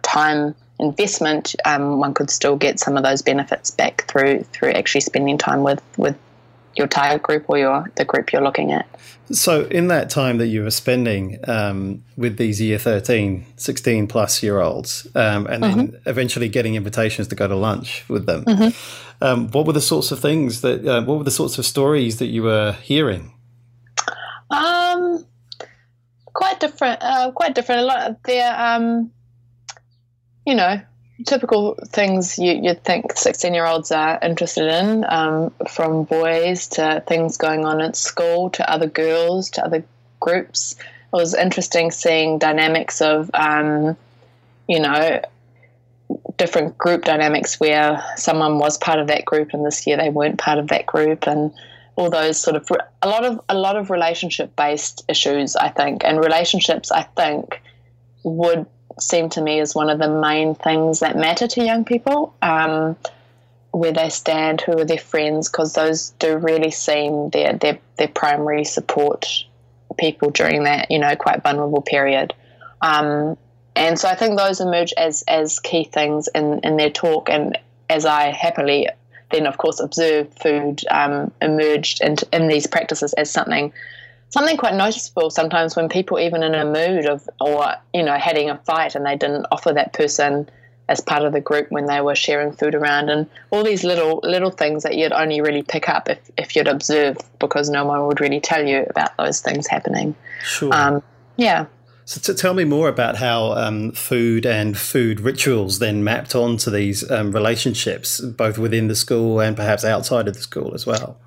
time 0.01 0.55
investment 0.79 1.55
um, 1.65 1.99
one 1.99 2.13
could 2.13 2.29
still 2.29 2.55
get 2.55 2.79
some 2.79 2.97
of 2.97 3.03
those 3.03 3.21
benefits 3.21 3.71
back 3.71 4.05
through 4.07 4.43
through 4.53 4.71
actually 4.71 5.01
spending 5.01 5.37
time 5.37 5.63
with 5.63 5.81
with 5.97 6.15
your 6.75 6.87
target 6.87 7.23
group 7.23 7.45
or 7.49 7.57
your 7.57 7.91
the 7.95 8.05
group 8.05 8.31
you're 8.31 8.43
looking 8.43 8.71
at. 8.71 8.87
So, 9.31 9.65
in 9.65 9.89
that 9.89 10.09
time 10.09 10.37
that 10.37 10.47
you 10.47 10.63
were 10.63 10.71
spending 10.71 11.39
um, 11.49 12.03
with 12.15 12.37
these 12.37 12.61
year 12.61 12.77
13, 12.77 13.45
16 13.57 14.07
plus 14.07 14.41
year 14.41 14.61
olds, 14.61 15.05
um, 15.15 15.47
and 15.47 15.61
then 15.61 15.87
mm-hmm. 15.89 16.09
eventually 16.09 16.47
getting 16.47 16.75
invitations 16.75 17.27
to 17.27 17.35
go 17.35 17.45
to 17.45 17.55
lunch 17.55 18.07
with 18.07 18.25
them, 18.25 18.45
mm-hmm. 18.45 19.23
um, 19.23 19.51
what 19.51 19.65
were 19.65 19.73
the 19.73 19.81
sorts 19.81 20.11
of 20.11 20.19
things 20.19 20.61
that, 20.61 20.85
uh, 20.87 21.03
what 21.03 21.17
were 21.17 21.25
the 21.25 21.31
sorts 21.31 21.57
of 21.57 21.65
stories 21.65 22.19
that 22.19 22.27
you 22.27 22.43
were 22.43 22.71
hearing? 22.81 23.33
Um, 24.49 25.25
quite 26.33 26.61
different, 26.61 26.99
uh, 27.01 27.31
quite 27.31 27.53
different. 27.53 27.81
A 27.81 27.85
lot 27.85 28.09
of 28.09 28.23
their, 28.23 28.57
um, 28.57 29.11
you 30.47 30.55
know, 30.55 30.79
typical 31.25 31.77
things 31.87 32.39
you, 32.39 32.61
would 32.61 32.81
think 32.85 33.17
16 33.17 33.53
year 33.53 33.65
olds 33.65 33.91
are 33.91 34.17
interested 34.21 34.65
in, 34.65 35.05
um, 35.09 35.51
from 35.69 36.05
boys 36.05 36.69
to 36.69 37.03
things 37.05 37.37
going 37.37 37.65
on 37.65 37.81
at 37.81 37.97
school 37.97 38.49
to 38.51 38.71
other 38.71 38.87
girls 38.87 39.49
to 39.51 39.65
other 39.65 39.83
groups. 40.21 40.77
It 40.79 41.15
was 41.17 41.35
interesting 41.35 41.91
seeing 41.91 42.39
dynamics 42.39 43.01
of, 43.01 43.29
um, 43.33 43.97
you 44.69 44.79
know, 44.79 45.21
different 46.37 46.77
group 46.77 47.03
dynamics 47.03 47.59
where 47.59 48.01
someone 48.15 48.57
was 48.57 48.77
part 48.77 48.99
of 48.99 49.07
that 49.07 49.25
group 49.25 49.49
and 49.51 49.65
this 49.65 49.85
year 49.85 49.97
they 49.97 50.09
weren't 50.09 50.37
part 50.37 50.59
of 50.59 50.69
that 50.69 50.85
group 50.85 51.27
and 51.27 51.51
all 51.97 52.09
those 52.09 52.37
sort 52.39 52.55
of 52.55 52.69
a 53.01 53.09
lot 53.09 53.25
of 53.25 53.41
a 53.49 53.55
lot 53.55 53.75
of 53.75 53.89
relationship 53.89 54.55
based 54.55 55.03
issues 55.09 55.57
I 55.57 55.67
think 55.67 56.05
and 56.05 56.17
relationships 56.19 56.91
I 56.91 57.03
think 57.03 57.61
would 58.23 58.65
seem 58.99 59.29
to 59.29 59.41
me 59.41 59.59
as 59.59 59.75
one 59.75 59.89
of 59.89 59.99
the 59.99 60.09
main 60.09 60.55
things 60.55 60.99
that 60.99 61.15
matter 61.15 61.47
to 61.47 61.63
young 61.63 61.85
people. 61.85 62.33
Um, 62.41 62.95
where 63.71 63.93
they 63.93 64.09
stand, 64.09 64.61
who 64.61 64.79
are 64.79 64.85
their 64.85 64.97
friends, 64.97 65.49
because 65.49 65.73
those 65.73 66.11
do 66.19 66.37
really 66.37 66.71
seem 66.71 67.29
their, 67.29 67.53
their 67.53 67.77
their 67.97 68.07
primary 68.07 68.63
support 68.63 69.27
people 69.97 70.29
during 70.31 70.63
that 70.63 70.89
you 70.89 70.99
know 70.99 71.15
quite 71.15 71.43
vulnerable 71.43 71.81
period. 71.81 72.33
Um, 72.81 73.37
and 73.75 73.99
so 73.99 74.07
I 74.07 74.15
think 74.15 74.37
those 74.37 74.59
emerge 74.59 74.93
as 74.97 75.23
as 75.27 75.59
key 75.59 75.83
things 75.83 76.27
in 76.33 76.59
in 76.63 76.77
their 76.77 76.89
talk, 76.89 77.29
and 77.29 77.57
as 77.89 78.05
I 78.05 78.31
happily 78.31 78.87
then 79.29 79.45
of 79.45 79.57
course 79.57 79.79
observe 79.79 80.33
food 80.35 80.81
um, 80.89 81.31
emerged 81.41 82.01
in, 82.01 82.15
in 82.31 82.47
these 82.47 82.65
practices 82.65 83.13
as 83.13 83.29
something 83.29 83.73
something 84.29 84.57
quite 84.57 84.73
noticeable 84.73 85.29
sometimes 85.29 85.75
when 85.75 85.89
people 85.89 86.19
even 86.19 86.43
in 86.43 86.53
a 86.53 86.65
mood 86.65 87.05
of 87.05 87.27
or 87.39 87.73
you 87.93 88.03
know 88.03 88.17
having 88.17 88.49
a 88.49 88.57
fight 88.59 88.95
and 88.95 89.05
they 89.05 89.15
didn't 89.15 89.45
offer 89.51 89.73
that 89.73 89.93
person 89.93 90.49
as 90.89 91.01
part 91.01 91.23
of 91.23 91.33
the 91.33 91.41
group 91.41 91.69
when 91.69 91.85
they 91.85 92.01
were 92.01 92.15
sharing 92.15 92.51
food 92.51 92.73
around 92.73 93.09
and 93.09 93.29
all 93.51 93.63
these 93.63 93.83
little 93.83 94.19
little 94.23 94.51
things 94.51 94.83
that 94.83 94.95
you'd 94.95 95.11
only 95.11 95.41
really 95.41 95.61
pick 95.61 95.89
up 95.89 96.09
if, 96.09 96.19
if 96.37 96.55
you'd 96.55 96.67
observe 96.67 97.17
because 97.39 97.69
no 97.69 97.85
one 97.85 98.05
would 98.07 98.21
really 98.21 98.39
tell 98.39 98.65
you 98.65 98.85
about 98.89 99.15
those 99.17 99.41
things 99.41 99.67
happening. 99.67 100.15
Sure. 100.43 100.73
Um, 100.73 101.03
yeah. 101.35 101.65
So 102.05 102.21
to 102.21 102.33
tell 102.33 102.53
me 102.53 102.63
more 102.63 102.87
about 102.87 103.17
how 103.17 103.51
um, 103.51 103.91
food 103.91 104.45
and 104.45 104.77
food 104.77 105.19
rituals 105.19 105.79
then 105.79 106.05
mapped 106.05 106.35
onto 106.35 106.71
these 106.71 107.09
um, 107.11 107.33
relationships 107.33 108.21
both 108.21 108.57
within 108.57 108.87
the 108.87 108.95
school 108.95 109.41
and 109.41 109.57
perhaps 109.57 109.83
outside 109.83 110.29
of 110.29 110.35
the 110.35 110.41
school 110.41 110.73
as 110.73 110.85
well 110.85 111.19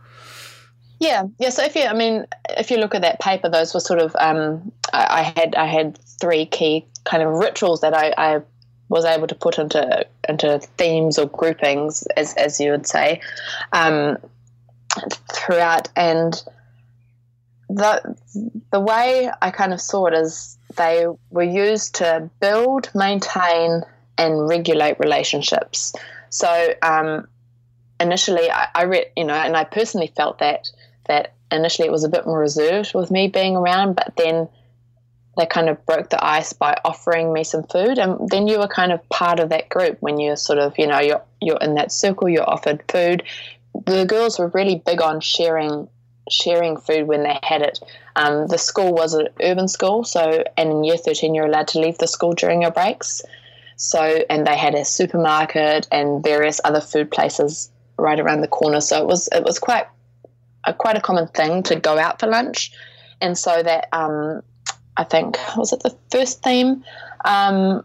yeah, 1.00 1.25
yeah. 1.38 1.49
So 1.49 1.64
if 1.64 1.75
you, 1.75 1.85
I 1.85 1.95
mean, 1.95 2.26
if 2.50 2.71
you 2.71 2.76
look 2.76 2.95
at 2.95 3.00
that 3.00 3.21
paper, 3.21 3.49
those 3.49 3.73
were 3.73 3.80
sort 3.80 4.00
of. 4.00 4.14
Um, 4.16 4.71
I, 4.92 5.07
I, 5.21 5.23
had 5.23 5.54
I 5.54 5.66
had 5.66 5.99
three 6.21 6.45
key 6.45 6.87
kind 7.04 7.23
of 7.23 7.33
rituals 7.33 7.80
that 7.80 7.95
I, 7.95 8.12
I, 8.19 8.42
was 8.90 9.04
able 9.04 9.28
to 9.28 9.35
put 9.35 9.59
into 9.59 10.07
into 10.28 10.59
themes 10.76 11.19
or 11.19 11.26
groupings, 11.26 12.07
as 12.16 12.35
as 12.35 12.61
you 12.61 12.73
would 12.73 12.87
say, 12.87 13.23
um, 13.73 14.19
throughout. 15.33 15.88
And 15.97 16.35
the 17.71 18.16
the 18.71 18.80
way 18.80 19.30
I 19.40 19.50
kind 19.52 19.73
of 19.73 19.80
saw 19.80 20.07
it 20.07 20.14
is 20.14 20.59
they 20.76 21.07
were 21.30 21.42
used 21.42 21.95
to 21.97 22.28
build, 22.40 22.90
maintain, 22.95 23.83
and 24.19 24.49
regulate 24.49 24.99
relationships. 24.99 25.95
So 26.28 26.75
um, 26.83 27.26
initially, 28.00 28.50
I, 28.50 28.69
I 28.75 28.83
read, 28.85 29.07
you 29.16 29.25
know, 29.25 29.35
and 29.35 29.57
I 29.57 29.64
personally 29.64 30.12
felt 30.14 30.40
that 30.40 30.71
that 31.11 31.35
initially 31.52 31.88
it 31.88 31.93
was 31.93 32.05
a 32.05 32.09
bit 32.09 32.25
more 32.25 32.38
reserved 32.38 32.95
with 32.95 33.11
me 33.11 33.29
being 33.29 33.57
around, 33.57 33.95
but 33.97 34.14
then 34.17 34.49
they 35.37 35.47
kind 35.47 35.69
of 35.69 35.85
broke 35.87 36.11
the 36.11 36.25
ice 36.25 36.52
by 36.52 36.76
offering 36.85 37.33
me 37.33 37.45
some 37.45 37.64
food, 37.64 37.99
and 37.99 38.29
then 38.29 38.47
you 38.47 38.59
were 38.59 38.69
kind 38.69 38.93
of 38.93 39.09
part 39.09 39.40
of 39.40 39.49
that 39.50 39.69
group 39.69 39.97
when 40.00 40.19
you're 40.19 40.37
sort 40.37 40.59
of, 40.59 40.79
you 40.79 40.87
know, 40.87 41.00
you're 41.00 41.23
you're 41.40 41.59
in 41.61 41.75
that 41.75 41.93
circle, 41.93 42.29
you're 42.29 42.49
offered 42.49 42.83
food. 42.88 43.23
The 43.87 44.05
girls 44.05 44.38
were 44.38 44.49
really 44.49 44.83
big 44.85 45.00
on 45.00 45.21
sharing 45.21 45.88
sharing 46.31 46.76
food 46.76 47.07
when 47.07 47.23
they 47.23 47.38
had 47.43 47.62
it. 47.62 47.81
Um, 48.14 48.47
the 48.47 48.59
school 48.59 48.93
was 48.93 49.14
an 49.14 49.29
urban 49.43 49.69
school, 49.69 50.05
so 50.05 50.45
and 50.57 50.71
in 50.71 50.85
year 50.85 50.97
thirteen 50.97 51.35
you're 51.35 51.47
allowed 51.47 51.69
to 51.69 51.81
leave 51.81 51.99
the 51.99 52.07
school 52.07 52.33
during 52.33 52.62
your 52.62 52.73
breaks. 52.73 53.23
So 53.76 54.00
and 54.29 54.47
they 54.47 54.57
had 54.57 54.75
a 54.75 54.85
supermarket 54.85 55.88
and 55.90 56.23
various 56.23 56.61
other 56.64 56.81
food 56.81 57.11
places 57.11 57.71
right 57.97 58.21
around 58.21 58.43
the 58.43 58.49
corner. 58.49 58.81
So 58.81 59.00
it 59.00 59.07
was 59.07 59.29
it 59.33 59.45
was 59.45 59.59
quite 59.59 59.87
a 60.64 60.75
quite 60.75 60.97
a 60.97 61.00
common 61.00 61.29
thing 61.29 61.62
to 61.64 61.76
go 61.76 61.99
out 61.99 62.21
for 62.21 62.26
lunch, 62.26 62.73
and 63.21 63.37
so 63.37 63.62
that 63.62 63.88
um, 63.93 64.43
I 64.97 65.05
think 65.05 65.38
was 65.57 65.73
it 65.73 65.81
the 65.81 65.97
first 66.11 66.43
theme. 66.43 66.85
Um, 67.25 67.85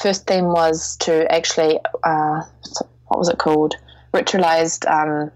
first 0.00 0.26
theme 0.26 0.46
was 0.46 0.96
to 0.98 1.30
actually 1.32 1.78
uh, 2.04 2.42
what 3.06 3.18
was 3.18 3.28
it 3.28 3.38
called? 3.38 3.74
Ritualized. 4.12 4.86
Um, 4.86 5.30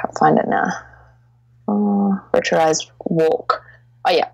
can't 0.00 0.18
find 0.18 0.38
it 0.38 0.48
now. 0.48 0.66
Oh, 1.68 2.20
ritualized 2.32 2.90
walk. 3.04 3.62
Oh 4.04 4.10
yeah, 4.10 4.28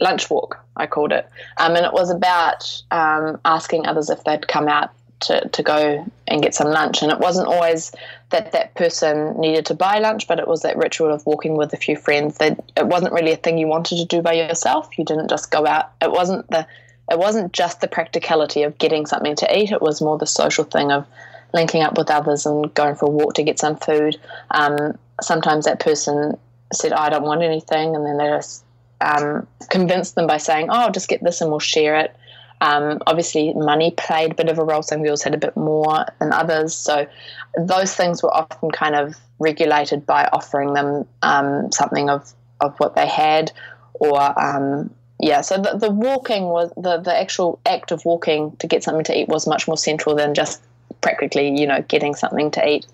lunch 0.00 0.30
walk. 0.30 0.58
I 0.76 0.86
called 0.86 1.12
it, 1.12 1.28
um, 1.56 1.74
and 1.74 1.84
it 1.84 1.92
was 1.92 2.10
about 2.10 2.82
um, 2.90 3.40
asking 3.44 3.86
others 3.86 4.10
if 4.10 4.22
they'd 4.24 4.46
come 4.46 4.68
out 4.68 4.90
to, 5.20 5.48
to 5.48 5.62
go 5.62 6.06
and 6.26 6.42
get 6.42 6.54
some 6.54 6.68
lunch. 6.68 7.02
And 7.02 7.10
it 7.10 7.18
wasn't 7.18 7.48
always 7.48 7.92
that 8.30 8.52
that 8.52 8.74
person 8.74 9.38
needed 9.40 9.66
to 9.66 9.74
buy 9.74 9.98
lunch, 9.98 10.28
but 10.28 10.38
it 10.38 10.46
was 10.46 10.62
that 10.62 10.76
ritual 10.76 11.12
of 11.12 11.24
walking 11.26 11.56
with 11.56 11.72
a 11.72 11.76
few 11.76 11.96
friends. 11.96 12.38
That 12.38 12.58
it 12.76 12.86
wasn't 12.86 13.12
really 13.12 13.32
a 13.32 13.36
thing 13.36 13.58
you 13.58 13.66
wanted 13.66 13.96
to 13.96 14.04
do 14.04 14.22
by 14.22 14.34
yourself. 14.34 14.96
You 14.98 15.04
didn't 15.04 15.28
just 15.28 15.50
go 15.50 15.66
out. 15.66 15.90
It 16.00 16.12
wasn't 16.12 16.48
the 16.50 16.66
it 17.10 17.18
wasn't 17.18 17.52
just 17.52 17.80
the 17.80 17.88
practicality 17.88 18.62
of 18.62 18.76
getting 18.78 19.06
something 19.06 19.34
to 19.36 19.58
eat. 19.58 19.72
It 19.72 19.80
was 19.80 20.02
more 20.02 20.18
the 20.18 20.26
social 20.26 20.64
thing 20.64 20.92
of 20.92 21.06
linking 21.54 21.82
up 21.82 21.96
with 21.96 22.10
others 22.10 22.44
and 22.44 22.72
going 22.74 22.94
for 22.94 23.06
a 23.06 23.10
walk 23.10 23.34
to 23.34 23.42
get 23.42 23.58
some 23.58 23.76
food. 23.76 24.20
Um, 24.50 24.98
sometimes 25.22 25.64
that 25.64 25.80
person 25.80 26.36
said, 26.72 26.92
oh, 26.92 26.96
"I 26.96 27.08
don't 27.08 27.22
want 27.22 27.42
anything," 27.42 27.96
and 27.96 28.04
then 28.04 28.18
they 28.18 28.26
just 28.26 28.62
um, 29.00 29.46
convinced 29.70 30.14
them 30.14 30.26
by 30.26 30.36
saying, 30.36 30.68
"Oh, 30.70 30.74
I'll 30.74 30.92
just 30.92 31.08
get 31.08 31.24
this 31.24 31.40
and 31.40 31.50
we'll 31.50 31.60
share 31.60 31.96
it." 31.96 32.14
Um, 32.60 33.00
obviously, 33.06 33.54
money 33.54 33.92
played 33.92 34.32
a 34.32 34.34
bit 34.34 34.48
of 34.48 34.58
a 34.58 34.64
role. 34.64 34.82
Some 34.82 35.02
girls 35.02 35.22
had 35.22 35.34
a 35.34 35.38
bit 35.38 35.56
more 35.56 36.06
than 36.18 36.32
others. 36.32 36.74
So, 36.74 37.06
those 37.56 37.94
things 37.94 38.22
were 38.22 38.34
often 38.34 38.70
kind 38.70 38.94
of 38.94 39.14
regulated 39.38 40.04
by 40.04 40.28
offering 40.32 40.74
them 40.74 41.06
um, 41.22 41.70
something 41.72 42.10
of, 42.10 42.32
of 42.60 42.76
what 42.78 42.94
they 42.94 43.06
had. 43.06 43.52
Or, 43.94 44.38
um, 44.40 44.90
yeah, 45.20 45.40
so 45.40 45.56
the, 45.58 45.76
the 45.76 45.90
walking 45.90 46.44
was 46.44 46.72
the, 46.76 46.98
the 46.98 47.16
actual 47.16 47.60
act 47.66 47.90
of 47.90 48.04
walking 48.04 48.56
to 48.56 48.66
get 48.66 48.84
something 48.84 49.04
to 49.04 49.18
eat 49.18 49.28
was 49.28 49.46
much 49.46 49.66
more 49.66 49.76
central 49.76 50.14
than 50.14 50.34
just 50.34 50.62
practically, 51.00 51.58
you 51.58 51.66
know, 51.66 51.82
getting 51.88 52.14
something 52.14 52.50
to 52.52 52.68
eat. 52.68 52.86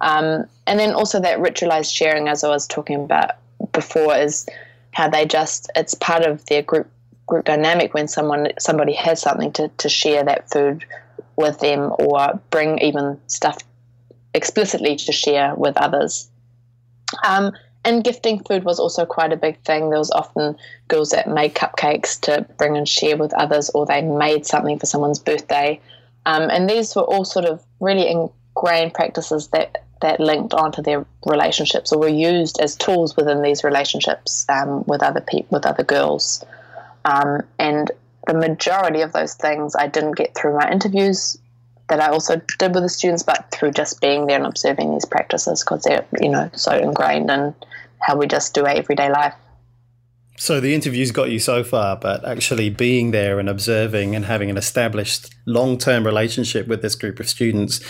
Um, 0.00 0.46
and 0.66 0.78
then 0.78 0.94
also 0.94 1.20
that 1.20 1.38
ritualized 1.38 1.94
sharing, 1.94 2.28
as 2.28 2.44
I 2.44 2.48
was 2.48 2.66
talking 2.66 2.96
about 2.96 3.32
before, 3.72 4.16
is 4.16 4.46
how 4.92 5.08
they 5.08 5.26
just, 5.26 5.70
it's 5.76 5.94
part 5.94 6.24
of 6.24 6.44
their 6.46 6.62
group 6.62 6.88
group 7.28 7.44
dynamic 7.44 7.94
when 7.94 8.08
someone 8.08 8.48
somebody 8.58 8.94
has 8.94 9.20
something 9.20 9.52
to, 9.52 9.68
to 9.68 9.88
share 9.88 10.24
that 10.24 10.50
food 10.50 10.84
with 11.36 11.60
them 11.60 11.92
or 11.98 12.40
bring 12.50 12.78
even 12.78 13.20
stuff 13.28 13.58
explicitly 14.34 14.96
to 14.96 15.12
share 15.12 15.54
with 15.54 15.76
others. 15.76 16.28
Um, 17.24 17.52
and 17.84 18.04
gifting 18.04 18.42
food 18.42 18.64
was 18.64 18.80
also 18.80 19.06
quite 19.06 19.32
a 19.32 19.36
big 19.36 19.58
thing. 19.64 19.88
There 19.88 19.98
was 19.98 20.10
often 20.10 20.56
girls 20.88 21.10
that 21.10 21.28
made 21.28 21.54
cupcakes 21.54 22.20
to 22.22 22.44
bring 22.58 22.76
and 22.76 22.88
share 22.88 23.16
with 23.16 23.32
others, 23.34 23.70
or 23.70 23.86
they 23.86 24.02
made 24.02 24.44
something 24.44 24.78
for 24.78 24.86
someone's 24.86 25.20
birthday. 25.20 25.80
Um, 26.26 26.50
and 26.50 26.68
these 26.68 26.94
were 26.96 27.02
all 27.02 27.24
sort 27.24 27.46
of 27.46 27.62
really 27.80 28.10
ingrained 28.10 28.94
practices 28.94 29.48
that 29.48 29.84
that 30.00 30.20
linked 30.20 30.54
onto 30.54 30.80
their 30.80 31.04
relationships 31.26 31.92
or 31.92 31.98
were 31.98 32.08
used 32.08 32.60
as 32.60 32.76
tools 32.76 33.16
within 33.16 33.42
these 33.42 33.64
relationships 33.64 34.46
um, 34.48 34.84
with 34.86 35.02
other 35.02 35.20
people, 35.20 35.56
with 35.56 35.66
other 35.66 35.82
girls. 35.82 36.44
Um, 37.04 37.42
and 37.58 37.90
the 38.26 38.34
majority 38.34 39.00
of 39.00 39.12
those 39.12 39.34
things 39.34 39.74
I 39.74 39.86
didn't 39.86 40.16
get 40.16 40.34
through 40.34 40.56
my 40.56 40.70
interviews 40.70 41.38
that 41.88 42.00
I 42.00 42.08
also 42.08 42.40
did 42.58 42.74
with 42.74 42.82
the 42.82 42.88
students, 42.88 43.22
but 43.22 43.50
through 43.50 43.72
just 43.72 44.00
being 44.00 44.26
there 44.26 44.36
and 44.36 44.46
observing 44.46 44.92
these 44.92 45.06
practices 45.06 45.64
because 45.64 45.82
they're, 45.84 46.06
you 46.20 46.28
know, 46.28 46.50
so 46.54 46.72
ingrained 46.72 47.30
in 47.30 47.54
how 48.00 48.16
we 48.16 48.26
just 48.26 48.54
do 48.54 48.62
our 48.62 48.68
everyday 48.68 49.10
life. 49.10 49.34
So 50.36 50.60
the 50.60 50.72
interviews 50.72 51.10
got 51.10 51.30
you 51.30 51.40
so 51.40 51.64
far, 51.64 51.96
but 51.96 52.24
actually 52.24 52.70
being 52.70 53.10
there 53.10 53.40
and 53.40 53.48
observing 53.48 54.14
and 54.14 54.26
having 54.26 54.50
an 54.50 54.56
established 54.56 55.34
long 55.46 55.78
term 55.78 56.06
relationship 56.06 56.68
with 56.68 56.80
this 56.80 56.94
group 56.94 57.18
of 57.18 57.28
students 57.28 57.80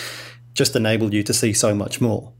just 0.54 0.74
enabled 0.74 1.12
you 1.12 1.22
to 1.24 1.34
see 1.34 1.52
so 1.52 1.74
much 1.74 2.00
more. 2.00 2.32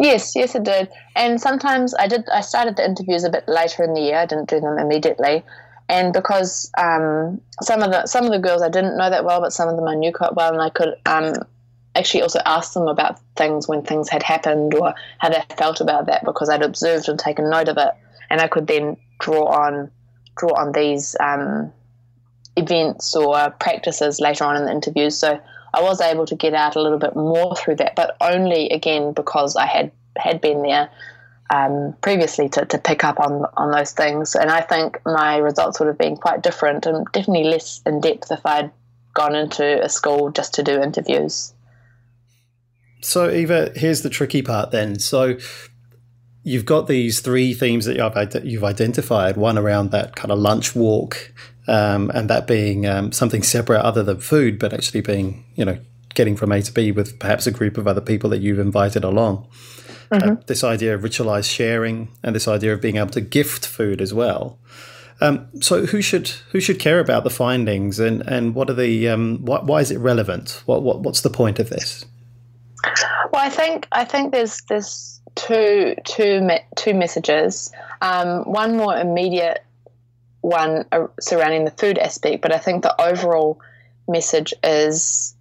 Yes, 0.00 0.34
yes, 0.34 0.54
it 0.54 0.64
did. 0.64 0.88
And 1.14 1.40
sometimes 1.40 1.94
I 1.94 2.08
did. 2.08 2.28
I 2.30 2.40
started 2.40 2.76
the 2.76 2.84
interviews 2.84 3.22
a 3.22 3.30
bit 3.30 3.46
later 3.46 3.84
in 3.84 3.94
the 3.94 4.00
year. 4.00 4.16
I 4.16 4.26
didn't 4.26 4.48
do 4.48 4.58
them 4.58 4.78
immediately, 4.78 5.44
and 5.90 6.12
because 6.12 6.70
um, 6.78 7.40
some 7.62 7.82
of 7.82 7.90
the 7.90 8.06
some 8.06 8.24
of 8.24 8.30
the 8.30 8.38
girls 8.38 8.62
I 8.62 8.68
didn't 8.68 8.96
know 8.96 9.10
that 9.10 9.24
well, 9.24 9.40
but 9.40 9.52
some 9.52 9.68
of 9.68 9.74
them 9.74 9.88
I 9.88 9.96
knew 9.96 10.12
quite 10.12 10.34
well, 10.36 10.52
and 10.52 10.62
I 10.62 10.70
could 10.70 10.94
um, 11.04 11.34
actually 11.96 12.22
also 12.22 12.38
ask 12.46 12.74
them 12.74 12.86
about 12.86 13.18
things 13.36 13.66
when 13.66 13.82
things 13.82 14.08
had 14.08 14.22
happened 14.22 14.72
or 14.74 14.94
how 15.18 15.30
they 15.30 15.42
felt 15.58 15.80
about 15.80 16.06
that 16.06 16.24
because 16.24 16.48
I'd 16.48 16.62
observed 16.62 17.08
and 17.08 17.18
taken 17.18 17.50
note 17.50 17.68
of 17.68 17.76
it, 17.76 17.90
and 18.30 18.40
I 18.40 18.46
could 18.46 18.68
then 18.68 18.96
draw 19.18 19.46
on 19.46 19.90
draw 20.38 20.54
on 20.54 20.70
these 20.72 21.16
um, 21.18 21.72
events 22.56 23.16
or 23.16 23.50
practices 23.58 24.20
later 24.20 24.44
on 24.44 24.56
in 24.56 24.66
the 24.66 24.70
interviews. 24.70 25.16
So 25.16 25.40
I 25.74 25.82
was 25.82 26.00
able 26.00 26.24
to 26.26 26.36
get 26.36 26.54
out 26.54 26.76
a 26.76 26.80
little 26.80 26.98
bit 26.98 27.16
more 27.16 27.56
through 27.56 27.76
that, 27.76 27.96
but 27.96 28.16
only 28.20 28.68
again 28.70 29.12
because 29.12 29.56
I 29.56 29.66
had 29.66 29.90
had 30.16 30.40
been 30.40 30.62
there 30.62 30.88
um, 31.52 31.94
previously 32.00 32.48
to, 32.50 32.64
to 32.64 32.78
pick 32.78 33.04
up 33.04 33.18
on 33.20 33.44
on 33.56 33.70
those 33.70 33.92
things. 33.92 34.34
And 34.34 34.50
I 34.50 34.60
think 34.60 35.00
my 35.04 35.36
results 35.38 35.80
would 35.80 35.86
have 35.86 35.98
been 35.98 36.16
quite 36.16 36.42
different 36.42 36.86
and 36.86 37.06
definitely 37.12 37.44
less 37.44 37.82
in 37.84 38.00
depth 38.00 38.30
if 38.30 38.44
I'd 38.46 38.70
gone 39.14 39.34
into 39.34 39.82
a 39.82 39.88
school 39.88 40.30
just 40.30 40.54
to 40.54 40.62
do 40.62 40.80
interviews. 40.80 41.52
So, 43.02 43.30
Eva, 43.30 43.72
here's 43.74 44.02
the 44.02 44.10
tricky 44.10 44.42
part 44.42 44.70
then. 44.70 44.98
So, 44.98 45.38
you've 46.42 46.66
got 46.66 46.86
these 46.86 47.20
three 47.20 47.54
themes 47.54 47.86
that 47.86 48.42
you've 48.44 48.64
identified 48.64 49.36
one 49.36 49.58
around 49.58 49.90
that 49.90 50.16
kind 50.16 50.30
of 50.30 50.38
lunch 50.38 50.76
walk, 50.76 51.32
um, 51.66 52.10
and 52.14 52.28
that 52.30 52.46
being 52.46 52.86
um, 52.86 53.12
something 53.12 53.42
separate 53.42 53.80
other 53.80 54.02
than 54.02 54.20
food, 54.20 54.58
but 54.58 54.72
actually 54.72 55.00
being, 55.00 55.44
you 55.54 55.64
know, 55.64 55.78
getting 56.14 56.36
from 56.36 56.52
A 56.52 56.60
to 56.62 56.72
B 56.72 56.92
with 56.92 57.18
perhaps 57.18 57.46
a 57.46 57.50
group 57.50 57.78
of 57.78 57.86
other 57.86 58.00
people 58.00 58.28
that 58.30 58.40
you've 58.40 58.58
invited 58.58 59.04
along. 59.04 59.48
Uh, 60.10 60.18
mm-hmm. 60.18 60.30
uh, 60.30 60.36
this 60.46 60.64
idea 60.64 60.94
of 60.94 61.02
ritualized 61.02 61.48
sharing 61.48 62.08
and 62.22 62.34
this 62.34 62.48
idea 62.48 62.72
of 62.72 62.80
being 62.80 62.96
able 62.96 63.10
to 63.10 63.20
gift 63.20 63.66
food 63.66 64.00
as 64.00 64.12
well. 64.12 64.58
Um, 65.20 65.48
so 65.60 65.86
who 65.86 66.00
should 66.00 66.28
who 66.50 66.60
should 66.60 66.78
care 66.78 66.98
about 66.98 67.24
the 67.24 67.30
findings 67.30 68.00
and, 68.00 68.22
and 68.22 68.54
what 68.54 68.70
are 68.70 68.74
the 68.74 69.08
um, 69.08 69.38
why, 69.44 69.60
why 69.60 69.80
is 69.80 69.90
it 69.90 69.98
relevant? 69.98 70.62
What, 70.66 70.82
what 70.82 71.00
what's 71.00 71.20
the 71.20 71.30
point 71.30 71.58
of 71.58 71.68
this? 71.68 72.06
Well, 73.32 73.42
I 73.42 73.50
think 73.50 73.86
I 73.92 74.04
think 74.04 74.32
there's 74.32 74.62
there's 74.68 75.20
two 75.34 75.94
two 76.04 76.48
two 76.76 76.94
messages. 76.94 77.70
Um, 78.00 78.44
one 78.44 78.76
more 78.76 78.96
immediate 78.96 79.62
one 80.40 80.86
uh, 80.90 81.06
surrounding 81.20 81.66
the 81.66 81.70
food 81.72 81.98
aspect, 81.98 82.40
but 82.40 82.52
I 82.52 82.58
think 82.58 82.82
the 82.82 82.98
overall 83.00 83.60
message 84.08 84.54
is 84.64 85.36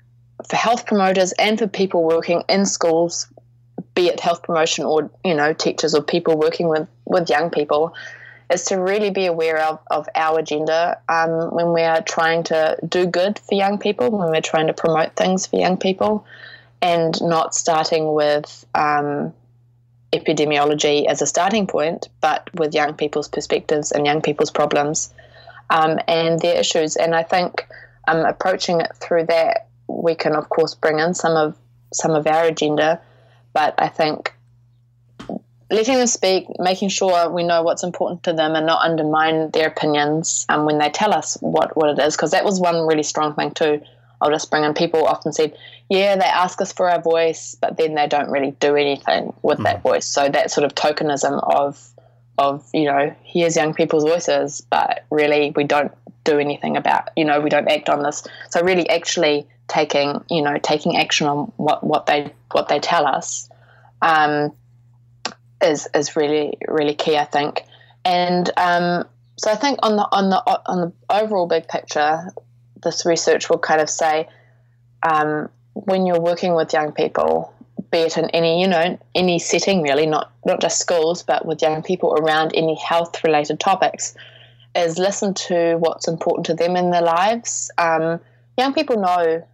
for 0.50 0.56
health 0.58 0.86
promoters 0.86 1.32
and 1.34 1.58
for 1.58 1.68
people 1.68 2.04
working 2.04 2.44
in 2.50 2.66
schools 2.66 3.28
be 4.00 4.08
it 4.08 4.22
health 4.22 4.44
promotion 4.44 4.86
or 4.86 5.12
you 5.26 5.36
know 5.36 5.52
teachers 5.52 5.94
or 5.94 6.02
people 6.02 6.38
working 6.38 6.70
with 6.70 6.88
with 7.04 7.30
young 7.30 7.50
people 7.50 7.94
is 8.50 8.64
to 8.64 8.78
really 8.78 9.10
be 9.10 9.26
aware 9.26 9.60
of, 9.60 9.78
of 9.92 10.08
our 10.16 10.40
agenda 10.40 10.98
um, 11.10 11.54
when 11.54 11.74
we 11.74 11.82
are 11.82 12.02
trying 12.02 12.42
to 12.42 12.78
do 12.88 13.06
good 13.06 13.38
for 13.38 13.56
young 13.56 13.78
people 13.78 14.10
when 14.10 14.30
we're 14.30 14.50
trying 14.54 14.68
to 14.68 14.74
promote 14.74 15.18
things 15.18 15.46
for 15.46 15.58
young 15.58 15.76
people 15.76 16.26
and 16.82 17.22
not 17.22 17.54
starting 17.54 18.14
with 18.14 18.66
um, 18.74 19.34
epidemiology 20.14 21.06
as 21.06 21.22
a 21.22 21.28
starting 21.28 21.68
point 21.68 22.08
but 22.22 22.50
with 22.54 22.74
young 22.74 22.94
people's 22.94 23.28
perspectives 23.28 23.92
and 23.92 24.06
young 24.06 24.22
people's 24.22 24.50
problems 24.52 25.14
um, 25.72 26.00
and 26.08 26.40
their 26.40 26.58
issues. 26.58 26.96
And 26.96 27.14
i 27.14 27.24
think 27.24 27.68
um, 28.08 28.20
approaching 28.20 28.80
it 28.80 28.96
through 28.96 29.26
that 29.26 29.68
we 29.90 30.16
can 30.16 30.38
of 30.38 30.48
course 30.48 30.74
bring 30.74 31.00
in 31.00 31.14
some 31.14 31.36
of 31.36 31.58
some 31.92 32.12
of 32.12 32.26
our 32.28 32.46
agenda 32.46 33.02
but 33.54 33.76
I 33.78 33.88
think 33.88 34.34
letting 35.72 35.98
them 35.98 36.08
speak, 36.08 36.48
making 36.58 36.90
sure 36.90 37.30
we 37.30 37.44
know 37.44 37.62
what's 37.62 37.84
important 37.84 38.24
to 38.24 38.34
them 38.34 38.56
and 38.56 38.66
not 38.66 38.84
undermine 38.84 39.52
their 39.52 39.68
opinions 39.68 40.46
um, 40.50 40.66
when 40.66 40.80
they 40.80 40.90
tell 40.90 41.14
us 41.14 41.38
what, 41.42 41.76
what 41.78 41.90
it 41.90 42.04
is. 42.04 42.16
Because 42.16 42.32
that 42.32 42.44
was 42.44 42.60
one 42.60 42.88
really 42.88 43.04
strong 43.04 43.36
thing 43.36 43.52
too. 43.52 43.82
I'll 44.22 44.32
just 44.32 44.50
bring 44.50 44.64
in 44.64 44.74
people 44.74 45.06
often 45.06 45.32
said, 45.32 45.56
yeah, 45.90 46.16
they 46.16 46.26
ask 46.26 46.60
us 46.62 46.74
for 46.74 46.90
our 46.90 47.02
voice, 47.02 47.56
but 47.60 47.78
then 47.78 47.96
they 47.96 48.08
don't 48.08 48.30
really 48.30 48.52
do 48.60 48.76
anything 48.76 49.34
with 49.42 49.60
mm. 49.60 49.64
that 49.64 49.82
voice. 49.82 50.06
So 50.06 50.28
that 50.28 50.52
sort 50.52 50.66
of 50.66 50.76
tokenism 50.76 51.42
of 51.56 51.86
of 52.38 52.66
you 52.74 52.86
know 52.86 53.14
here's 53.24 53.56
young 53.56 53.74
people's 53.74 54.04
voices, 54.04 54.62
but 54.62 55.04
really 55.10 55.52
we 55.56 55.66
don't 55.66 55.92
do 56.24 56.40
anything 56.40 56.78
about 56.78 57.10
you 57.16 57.26
know 57.26 57.40
we 57.40 57.50
don't 57.50 57.68
act 57.68 57.90
on 57.90 58.04
this. 58.04 58.26
So 58.50 58.62
really, 58.62 58.90
actually 58.90 59.48
taking 59.70 60.24
you 60.30 60.42
know 60.42 60.58
taking 60.62 60.98
action 60.98 61.28
on 61.28 61.52
what 61.58 61.84
what 61.84 62.06
they 62.06 62.34
what 62.52 62.68
they 62.68 62.80
tell 62.80 63.06
us 63.06 63.50
um, 64.02 64.52
is 65.62 65.88
is 65.94 66.16
really 66.16 66.58
really 66.68 66.96
key, 66.96 67.18
I 67.18 67.26
think. 67.26 67.64
And 68.06 68.50
um, 68.58 69.06
so 69.38 69.52
I 69.52 69.56
think 69.56 69.80
on 69.84 69.96
the 69.96 70.08
on 70.12 70.30
the 70.30 70.62
on 70.66 70.82
the 70.82 70.94
overall 71.10 71.48
big 71.48 71.68
picture, 71.68 72.32
this 72.84 73.06
research 73.06 73.50
will 73.50 73.60
kind 73.60 73.82
of 73.82 73.90
say 73.90 74.28
um, 75.04 75.50
when 75.74 76.06
you're 76.06 76.20
working 76.22 76.56
with 76.56 76.74
young 76.74 76.92
people, 76.92 77.54
be 77.92 78.00
it 78.00 78.18
in 78.18 78.30
any 78.32 78.62
you 78.62 78.68
know 78.68 79.00
any 79.16 79.40
setting 79.40 79.82
really, 79.82 80.06
not 80.06 80.32
not 80.46 80.62
just 80.62 80.80
schools, 80.80 81.24
but 81.24 81.46
with 81.46 81.62
young 81.62 81.84
people 81.84 82.14
around 82.14 82.52
any 82.56 82.76
health 82.76 83.24
related 83.24 83.60
topics, 83.60 84.16
is 84.76 84.98
listen 84.98 85.34
to 85.34 85.76
what's 85.76 86.08
important 86.08 86.46
to 86.48 86.54
them 86.54 86.76
in 86.76 86.92
their 86.92 87.02
lives. 87.02 87.70
Um, 87.78 88.20
young 88.58 88.74
people 88.74 88.98
know 88.98 89.46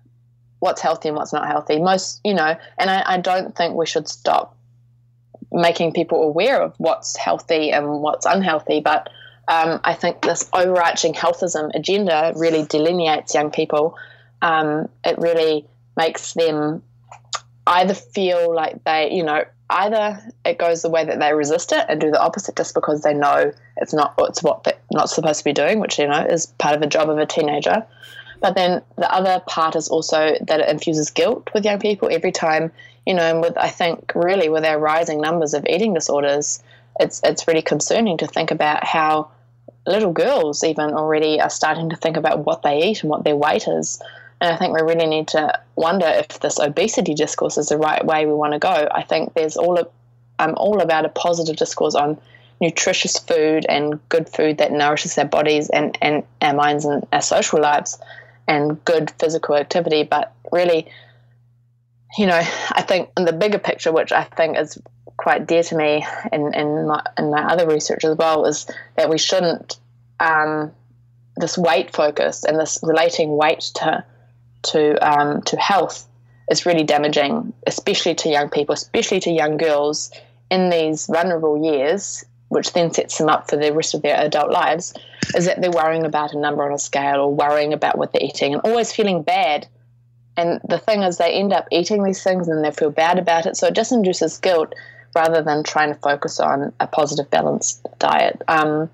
what's 0.66 0.82
healthy 0.82 1.08
and 1.08 1.18
what's 1.18 1.32
not 1.32 1.48
healthy. 1.48 1.80
Most 1.80 2.20
you 2.24 2.34
know, 2.34 2.58
and 2.78 2.90
I, 2.90 3.04
I 3.06 3.18
don't 3.20 3.56
think 3.56 3.76
we 3.76 3.86
should 3.86 4.08
stop 4.08 4.58
making 5.52 5.94
people 5.94 6.24
aware 6.24 6.62
of 6.62 6.74
what's 6.78 7.16
healthy 7.16 7.72
and 7.72 8.02
what's 8.02 8.26
unhealthy, 8.26 8.82
but 8.82 9.10
um, 9.48 9.80
I 9.84 9.94
think 9.94 10.22
this 10.22 10.50
overarching 10.54 11.14
healthism 11.14 11.70
agenda 11.76 12.34
really 12.36 12.66
delineates 12.66 13.36
young 13.36 13.52
people. 13.52 13.96
Um, 14.42 14.90
it 15.06 15.18
really 15.20 15.68
makes 15.96 16.34
them 16.34 16.82
either 17.68 17.94
feel 17.94 18.54
like 18.54 18.84
they, 18.84 19.12
you 19.12 19.24
know, 19.24 19.44
either 19.70 20.20
it 20.44 20.58
goes 20.58 20.82
the 20.82 20.90
way 20.90 21.06
that 21.06 21.20
they 21.20 21.34
resist 21.34 21.72
it 21.72 21.86
and 21.90 22.02
do 22.02 22.12
the 22.12 22.22
opposite 22.22 22.56
just 22.56 22.74
because 22.74 23.02
they 23.02 23.14
know 23.14 23.52
it's 23.78 23.94
not 23.94 24.14
it's 24.20 24.44
what 24.44 24.64
they're 24.64 24.78
not 24.92 25.10
supposed 25.10 25.40
to 25.40 25.46
be 25.46 25.54
doing, 25.54 25.80
which 25.80 26.00
you 26.00 26.08
know 26.08 26.26
is 26.26 26.48
part 26.48 26.76
of 26.76 26.82
the 26.82 26.88
job 26.88 27.10
of 27.10 27.18
a 27.18 27.26
teenager. 27.26 27.86
But 28.46 28.54
then 28.54 28.84
the 28.96 29.12
other 29.12 29.42
part 29.48 29.76
is 29.76 29.88
also 29.88 30.38
that 30.40 30.60
it 30.60 30.70
infuses 30.70 31.10
guilt 31.10 31.50
with 31.56 31.66
young 31.66 31.80
people 31.80 32.10
every 32.12 32.32
time, 32.32 32.72
you 33.08 33.16
know, 33.16 33.24
and 33.24 33.42
with 33.42 33.58
I 33.58 33.70
think 33.70 34.12
really 34.14 34.50
with 34.50 34.64
our 34.64 34.78
rising 34.78 35.20
numbers 35.20 35.56
of 35.56 35.66
eating 35.68 35.96
disorders, 35.96 36.62
it's 37.00 37.22
it's 37.24 37.48
really 37.48 37.64
concerning 37.64 38.18
to 38.20 38.28
think 38.28 38.52
about 38.52 38.84
how 38.84 39.32
little 39.88 40.14
girls 40.14 40.64
even 40.64 40.92
already 40.92 41.42
are 41.42 41.50
starting 41.50 41.90
to 41.90 41.96
think 41.96 42.18
about 42.18 42.46
what 42.46 42.62
they 42.62 42.84
eat 42.84 43.02
and 43.02 43.10
what 43.10 43.24
their 43.24 43.36
weight 43.36 43.68
is. 43.68 44.00
And 44.40 44.54
I 44.54 44.58
think 44.58 44.76
we 44.76 44.84
really 44.84 45.08
need 45.08 45.28
to 45.30 45.60
wonder 45.76 46.06
if 46.06 46.40
this 46.40 46.60
obesity 46.60 47.16
discourse 47.16 47.58
is 47.58 47.70
the 47.70 47.80
right 47.80 48.06
way 48.06 48.28
we 48.28 48.34
want 48.34 48.54
to 48.54 48.60
go. 48.60 48.88
I 48.92 49.02
think 49.02 49.34
there's 49.34 49.58
all 49.58 49.92
I'm 50.38 50.50
um, 50.50 50.56
all 50.56 50.82
about 50.82 51.06
a 51.06 51.10
positive 51.10 51.56
discourse 51.56 51.96
on 51.96 52.22
nutritious 52.62 53.18
food 53.18 53.66
and 53.68 54.00
good 54.10 54.30
food 54.30 54.60
that 54.60 54.72
nourishes 54.72 55.18
our 55.18 55.26
bodies 55.26 55.68
and, 55.72 55.98
and 56.00 56.24
our 56.44 56.54
minds 56.54 56.86
and 56.86 57.08
our 57.12 57.24
social 57.24 57.60
lives 57.60 57.98
and 58.48 58.84
good 58.86 59.12
physical 59.20 59.56
activity. 59.56 60.04
But 60.04 60.34
really, 60.52 60.88
you 62.18 62.28
know, 62.28 62.42
I 62.72 62.82
think 62.82 63.10
in 63.18 63.26
the 63.26 63.34
bigger 63.34 63.60
picture, 63.60 63.92
which 63.92 64.12
I 64.12 64.24
think 64.24 64.58
is 64.58 64.78
quite 65.18 65.48
dear 65.48 65.64
to 65.64 65.76
me 65.76 66.06
in, 66.32 66.54
in, 66.54 66.88
my, 66.88 67.02
my 67.20 67.44
other 67.46 67.68
research 67.68 68.04
as 68.04 68.18
well 68.18 68.46
is 68.46 68.68
that 68.98 69.10
we 69.10 69.18
shouldn't 69.18 69.78
um, 70.20 70.72
this 71.38 71.58
weight 71.58 71.92
focus 71.94 72.44
and 72.44 72.60
this 72.60 72.80
relating 72.84 73.36
weight 73.36 73.62
to 73.76 74.04
to 74.64 74.96
um, 75.08 75.42
to 75.44 75.58
health 75.58 76.08
is 76.50 76.66
really 76.66 76.84
damaging, 76.84 77.54
especially 77.68 78.16
to 78.16 78.30
young 78.30 78.50
people, 78.50 78.74
especially 78.74 79.20
to 79.20 79.32
young 79.32 79.58
girls 79.58 80.12
in 80.50 80.70
these 80.70 81.08
vulnerable 81.08 81.64
years, 81.64 82.24
which 82.50 82.74
then 82.74 82.92
sets 82.94 83.18
them 83.18 83.30
up 83.30 83.50
for 83.50 83.58
the 83.58 83.74
rest 83.74 83.94
of 83.94 84.02
their 84.02 84.20
adult 84.20 84.52
lives. 84.52 84.94
Is 85.36 85.46
that 85.46 85.62
they're 85.62 85.72
worrying 85.72 86.06
about 86.06 86.34
a 86.34 86.40
number 86.40 86.64
on 86.64 86.74
a 86.74 86.80
scale 86.80 87.22
or 87.22 87.34
worrying 87.34 87.74
about 87.74 87.98
what 87.98 88.12
they're 88.14 88.24
eating 88.24 88.54
and 88.54 88.62
always 88.64 88.92
feeling 88.92 89.24
bad. 89.24 89.68
And 90.38 90.60
the 90.68 90.78
thing 90.78 91.02
is, 91.04 91.18
they 91.18 91.32
end 91.34 91.54
up 91.54 91.68
eating 91.72 92.04
these 92.04 92.22
things 92.22 92.48
and 92.48 92.64
they 92.64 92.72
feel 92.72 92.92
bad 92.92 93.18
about 93.18 93.46
it. 93.46 93.56
So 93.56 93.68
it 93.68 93.74
just 93.74 93.92
induces 93.92 94.38
guilt 94.38 94.74
rather 95.16 95.42
than 95.42 95.64
trying 95.64 95.94
to 95.94 96.00
focus 96.00 96.40
on 96.40 96.74
a 96.80 96.88
positive, 96.88 97.32
balanced 97.32 97.86
diet. 98.00 98.42
Um, 98.48 98.90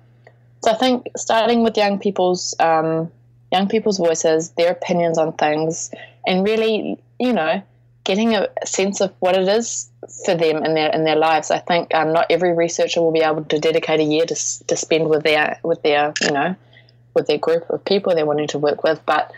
so 0.62 0.70
I 0.70 0.74
think 0.74 1.08
starting 1.16 1.64
with 1.64 1.76
young 1.76 1.98
people's 1.98 2.54
um, 2.60 3.10
young 3.50 3.68
people's 3.68 3.98
voices, 3.98 4.50
their 4.50 4.70
opinions 4.70 5.18
on 5.18 5.32
things, 5.32 5.90
and 6.26 6.44
really, 6.44 6.98
you 7.18 7.32
know, 7.32 7.62
getting 8.04 8.34
a 8.34 8.48
sense 8.64 9.00
of 9.00 9.12
what 9.20 9.36
it 9.36 9.48
is 9.48 9.88
for 10.24 10.34
them 10.34 10.64
in 10.64 10.74
their 10.74 10.90
in 10.90 11.04
their 11.04 11.16
lives. 11.16 11.50
I 11.50 11.58
think 11.58 11.94
um, 11.94 12.12
not 12.12 12.26
every 12.30 12.54
researcher 12.54 13.00
will 13.00 13.12
be 13.12 13.20
able 13.20 13.44
to 13.44 13.58
dedicate 13.58 14.00
a 14.00 14.04
year 14.04 14.26
to 14.26 14.34
to 14.66 14.76
spend 14.76 15.08
with 15.08 15.22
their 15.22 15.58
with 15.62 15.82
their 15.82 16.12
you 16.22 16.32
know 16.32 16.56
with 17.14 17.26
their 17.26 17.38
group 17.38 17.68
of 17.70 17.84
people 17.84 18.14
they're 18.14 18.26
wanting 18.26 18.48
to 18.48 18.58
work 18.58 18.82
with, 18.82 19.00
but 19.04 19.32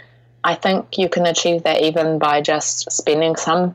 I 0.45 0.55
think 0.55 0.99
you 0.99 1.09
can 1.09 1.27
achieve 1.27 1.65
that 1.65 1.83
even 1.83 2.19
by 2.19 2.41
just 2.41 2.91
spending 2.93 3.37
some 3.37 3.75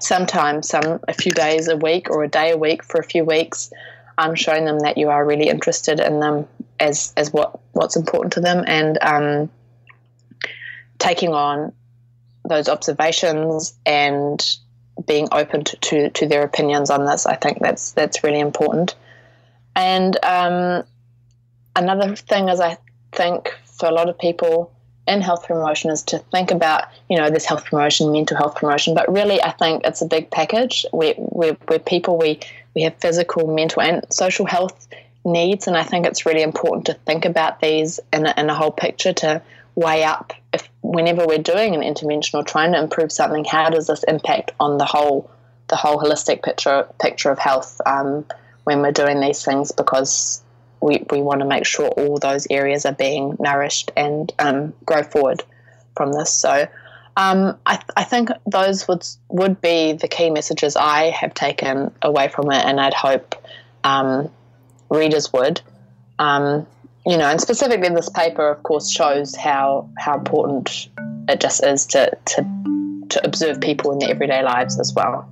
sometimes 0.00 0.68
some 0.68 1.00
a 1.06 1.12
few 1.12 1.32
days 1.32 1.68
a 1.68 1.76
week 1.76 2.10
or 2.10 2.24
a 2.24 2.28
day 2.28 2.50
a 2.50 2.56
week 2.56 2.82
for 2.82 2.98
a 2.98 3.04
few 3.04 3.24
weeks 3.24 3.70
um, 4.18 4.34
showing 4.34 4.64
them 4.64 4.78
that 4.80 4.98
you 4.98 5.10
are 5.10 5.24
really 5.24 5.48
interested 5.48 6.00
in 6.00 6.20
them 6.20 6.46
as 6.80 7.12
as 7.16 7.32
what 7.32 7.60
what's 7.72 7.96
important 7.96 8.32
to 8.32 8.40
them 8.40 8.64
and 8.66 8.98
um, 9.02 9.50
taking 10.98 11.32
on 11.32 11.72
those 12.44 12.68
observations 12.68 13.74
and 13.86 14.56
being 15.06 15.28
open 15.32 15.64
to, 15.64 15.76
to, 15.76 16.10
to, 16.10 16.26
their 16.26 16.42
opinions 16.42 16.90
on 16.90 17.06
this 17.06 17.26
I 17.26 17.36
think 17.36 17.60
that's 17.60 17.92
that's 17.92 18.22
really 18.22 18.40
important 18.40 18.94
and 19.74 20.16
um, 20.22 20.84
another 21.74 22.14
thing 22.14 22.48
is 22.48 22.60
I 22.60 22.76
think 23.12 23.54
for 23.64 23.88
a 23.88 23.92
lot 23.92 24.08
of 24.08 24.18
people 24.18 24.72
in 25.06 25.20
health 25.20 25.46
promotion 25.46 25.90
is 25.90 26.02
to 26.02 26.18
think 26.18 26.50
about, 26.50 26.84
you 27.08 27.18
know, 27.18 27.30
this 27.30 27.44
health 27.44 27.64
promotion, 27.64 28.12
mental 28.12 28.36
health 28.36 28.54
promotion, 28.54 28.94
but 28.94 29.10
really 29.12 29.42
I 29.42 29.50
think 29.50 29.82
it's 29.84 30.00
a 30.00 30.06
big 30.06 30.30
package 30.30 30.86
where 30.92 31.14
people, 31.80 32.18
we, 32.18 32.38
we 32.74 32.82
have 32.82 32.96
physical, 32.96 33.52
mental, 33.52 33.82
and 33.82 34.04
social 34.10 34.46
health 34.46 34.86
needs. 35.24 35.66
And 35.66 35.76
I 35.76 35.82
think 35.82 36.06
it's 36.06 36.24
really 36.24 36.42
important 36.42 36.86
to 36.86 36.94
think 36.94 37.24
about 37.24 37.60
these 37.60 37.98
in 38.12 38.26
a, 38.26 38.34
in 38.36 38.48
a 38.48 38.54
whole 38.54 38.70
picture 38.70 39.12
to 39.14 39.42
weigh 39.74 40.04
up 40.04 40.32
if 40.52 40.68
whenever 40.82 41.26
we're 41.26 41.38
doing 41.38 41.74
an 41.74 41.82
intervention 41.82 42.38
or 42.38 42.44
trying 42.44 42.72
to 42.72 42.78
improve 42.78 43.12
something, 43.12 43.44
how 43.44 43.70
does 43.70 43.86
this 43.86 44.02
impact 44.04 44.52
on 44.60 44.78
the 44.78 44.84
whole, 44.84 45.30
the 45.68 45.76
whole 45.76 45.98
holistic 45.98 46.42
picture, 46.42 46.86
picture 47.00 47.30
of 47.30 47.38
health 47.38 47.80
um, 47.86 48.24
when 48.64 48.80
we're 48.80 48.92
doing 48.92 49.20
these 49.20 49.44
things? 49.44 49.72
Because 49.72 50.42
we, 50.80 51.04
we 51.10 51.22
want 51.22 51.40
to 51.40 51.46
make 51.46 51.64
sure 51.64 51.88
all 51.88 52.18
those 52.18 52.46
areas 52.50 52.84
are 52.84 52.92
being 52.94 53.36
nourished 53.38 53.92
and 53.96 54.32
um, 54.38 54.74
grow 54.84 55.02
forward 55.02 55.42
from 55.96 56.12
this. 56.12 56.32
So 56.32 56.66
um, 57.16 57.58
I, 57.66 57.82
I, 57.96 58.04
think 58.04 58.30
those 58.46 58.88
would 58.88 59.06
would 59.28 59.60
be 59.60 59.92
the 59.92 60.08
key 60.08 60.30
messages 60.30 60.76
I 60.76 61.10
have 61.10 61.34
taken 61.34 61.92
away 62.00 62.28
from 62.28 62.50
it, 62.50 62.64
and 62.64 62.80
I'd 62.80 62.94
hope 62.94 63.34
um, 63.84 64.30
readers 64.88 65.30
would. 65.32 65.60
Um, 66.18 66.66
you 67.06 67.16
know, 67.16 67.26
and 67.26 67.40
specifically 67.40 67.88
this 67.88 68.08
paper, 68.08 68.48
of 68.48 68.62
course, 68.62 68.90
shows 68.90 69.34
how 69.34 69.90
how 69.98 70.16
important 70.18 70.88
it 71.28 71.40
just 71.40 71.64
is 71.64 71.86
to 71.86 72.16
to 72.26 72.46
to 73.10 73.24
observe 73.26 73.60
people 73.60 73.92
in 73.92 73.98
their 73.98 74.10
everyday 74.10 74.42
lives 74.42 74.78
as 74.78 74.92
well. 74.94 75.28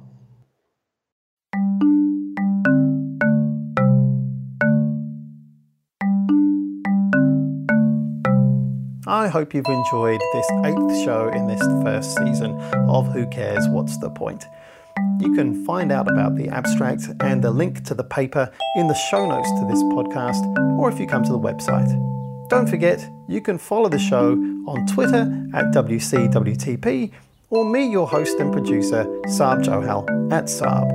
I 9.07 9.29
hope 9.29 9.55
you've 9.55 9.67
enjoyed 9.67 10.21
this 10.33 10.51
eighth 10.65 11.05
show 11.05 11.29
in 11.35 11.47
this 11.47 11.61
first 11.83 12.17
season 12.17 12.53
of 12.89 13.13
Who 13.13 13.27
Cares 13.27 13.67
What's 13.69 13.99
the 13.99 14.11
Point. 14.11 14.45
You 15.21 15.35
can 15.35 15.65
find 15.67 15.93
out 15.93 16.11
about 16.11 16.37
the 16.37 16.49
abstract 16.49 17.03
and 17.21 17.45
the 17.45 17.51
link 17.51 17.85
to 17.85 17.95
the 17.95 18.05
paper 18.05 18.51
in 18.77 18.89
the 18.89 18.95
show 18.95 19.27
notes 19.27 19.51
to 19.61 19.67
this 19.67 19.83
podcast, 19.83 20.43
or 20.79 20.91
if 20.91 20.99
you 20.99 21.07
come 21.07 21.23
to 21.25 21.33
the 21.33 21.39
website. 21.39 21.91
Don't 22.49 22.67
forget, 22.67 23.07
you 23.29 23.41
can 23.41 23.59
follow 23.59 23.89
the 23.89 23.99
show 23.99 24.33
on 24.67 24.87
Twitter 24.87 25.31
at 25.55 25.67
WCWTP 25.73 27.13
or 27.51 27.65
me, 27.65 27.91
your 27.91 28.09
host 28.09 28.39
and 28.39 28.53
producer, 28.53 29.05
Sarb 29.27 29.63
Johal 29.65 30.33
at 30.33 30.45
Sarb. 30.45 30.89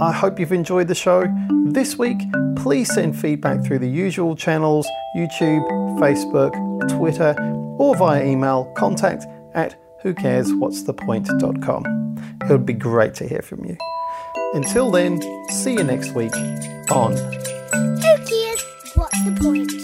I 0.00 0.12
hope 0.12 0.40
you've 0.40 0.52
enjoyed 0.52 0.88
the 0.88 0.94
show. 0.94 1.26
This 1.66 1.96
week, 1.96 2.18
please 2.56 2.92
send 2.92 3.18
feedback 3.18 3.64
through 3.64 3.78
the 3.78 3.88
usual 3.88 4.34
channels 4.34 4.86
YouTube, 5.16 5.64
Facebook, 6.00 6.52
Twitter, 6.98 7.36
or 7.78 7.94
via 7.96 8.24
email 8.24 8.64
contact 8.76 9.26
at 9.54 9.76
who 10.04 10.14
cares 10.14 10.52
what's 10.54 10.84
the 10.84 10.92
point.com. 10.92 12.16
It 12.42 12.50
would 12.50 12.66
be 12.66 12.74
great 12.74 13.14
to 13.14 13.26
hear 13.26 13.42
from 13.42 13.64
you. 13.64 13.76
Until 14.52 14.90
then, 14.90 15.20
see 15.48 15.72
you 15.72 15.82
next 15.82 16.14
week 16.14 16.36
on 16.90 17.16
Who 17.16 18.00
Cares 18.00 18.64
What's 18.94 19.24
the 19.24 19.36
Point? 19.40 19.83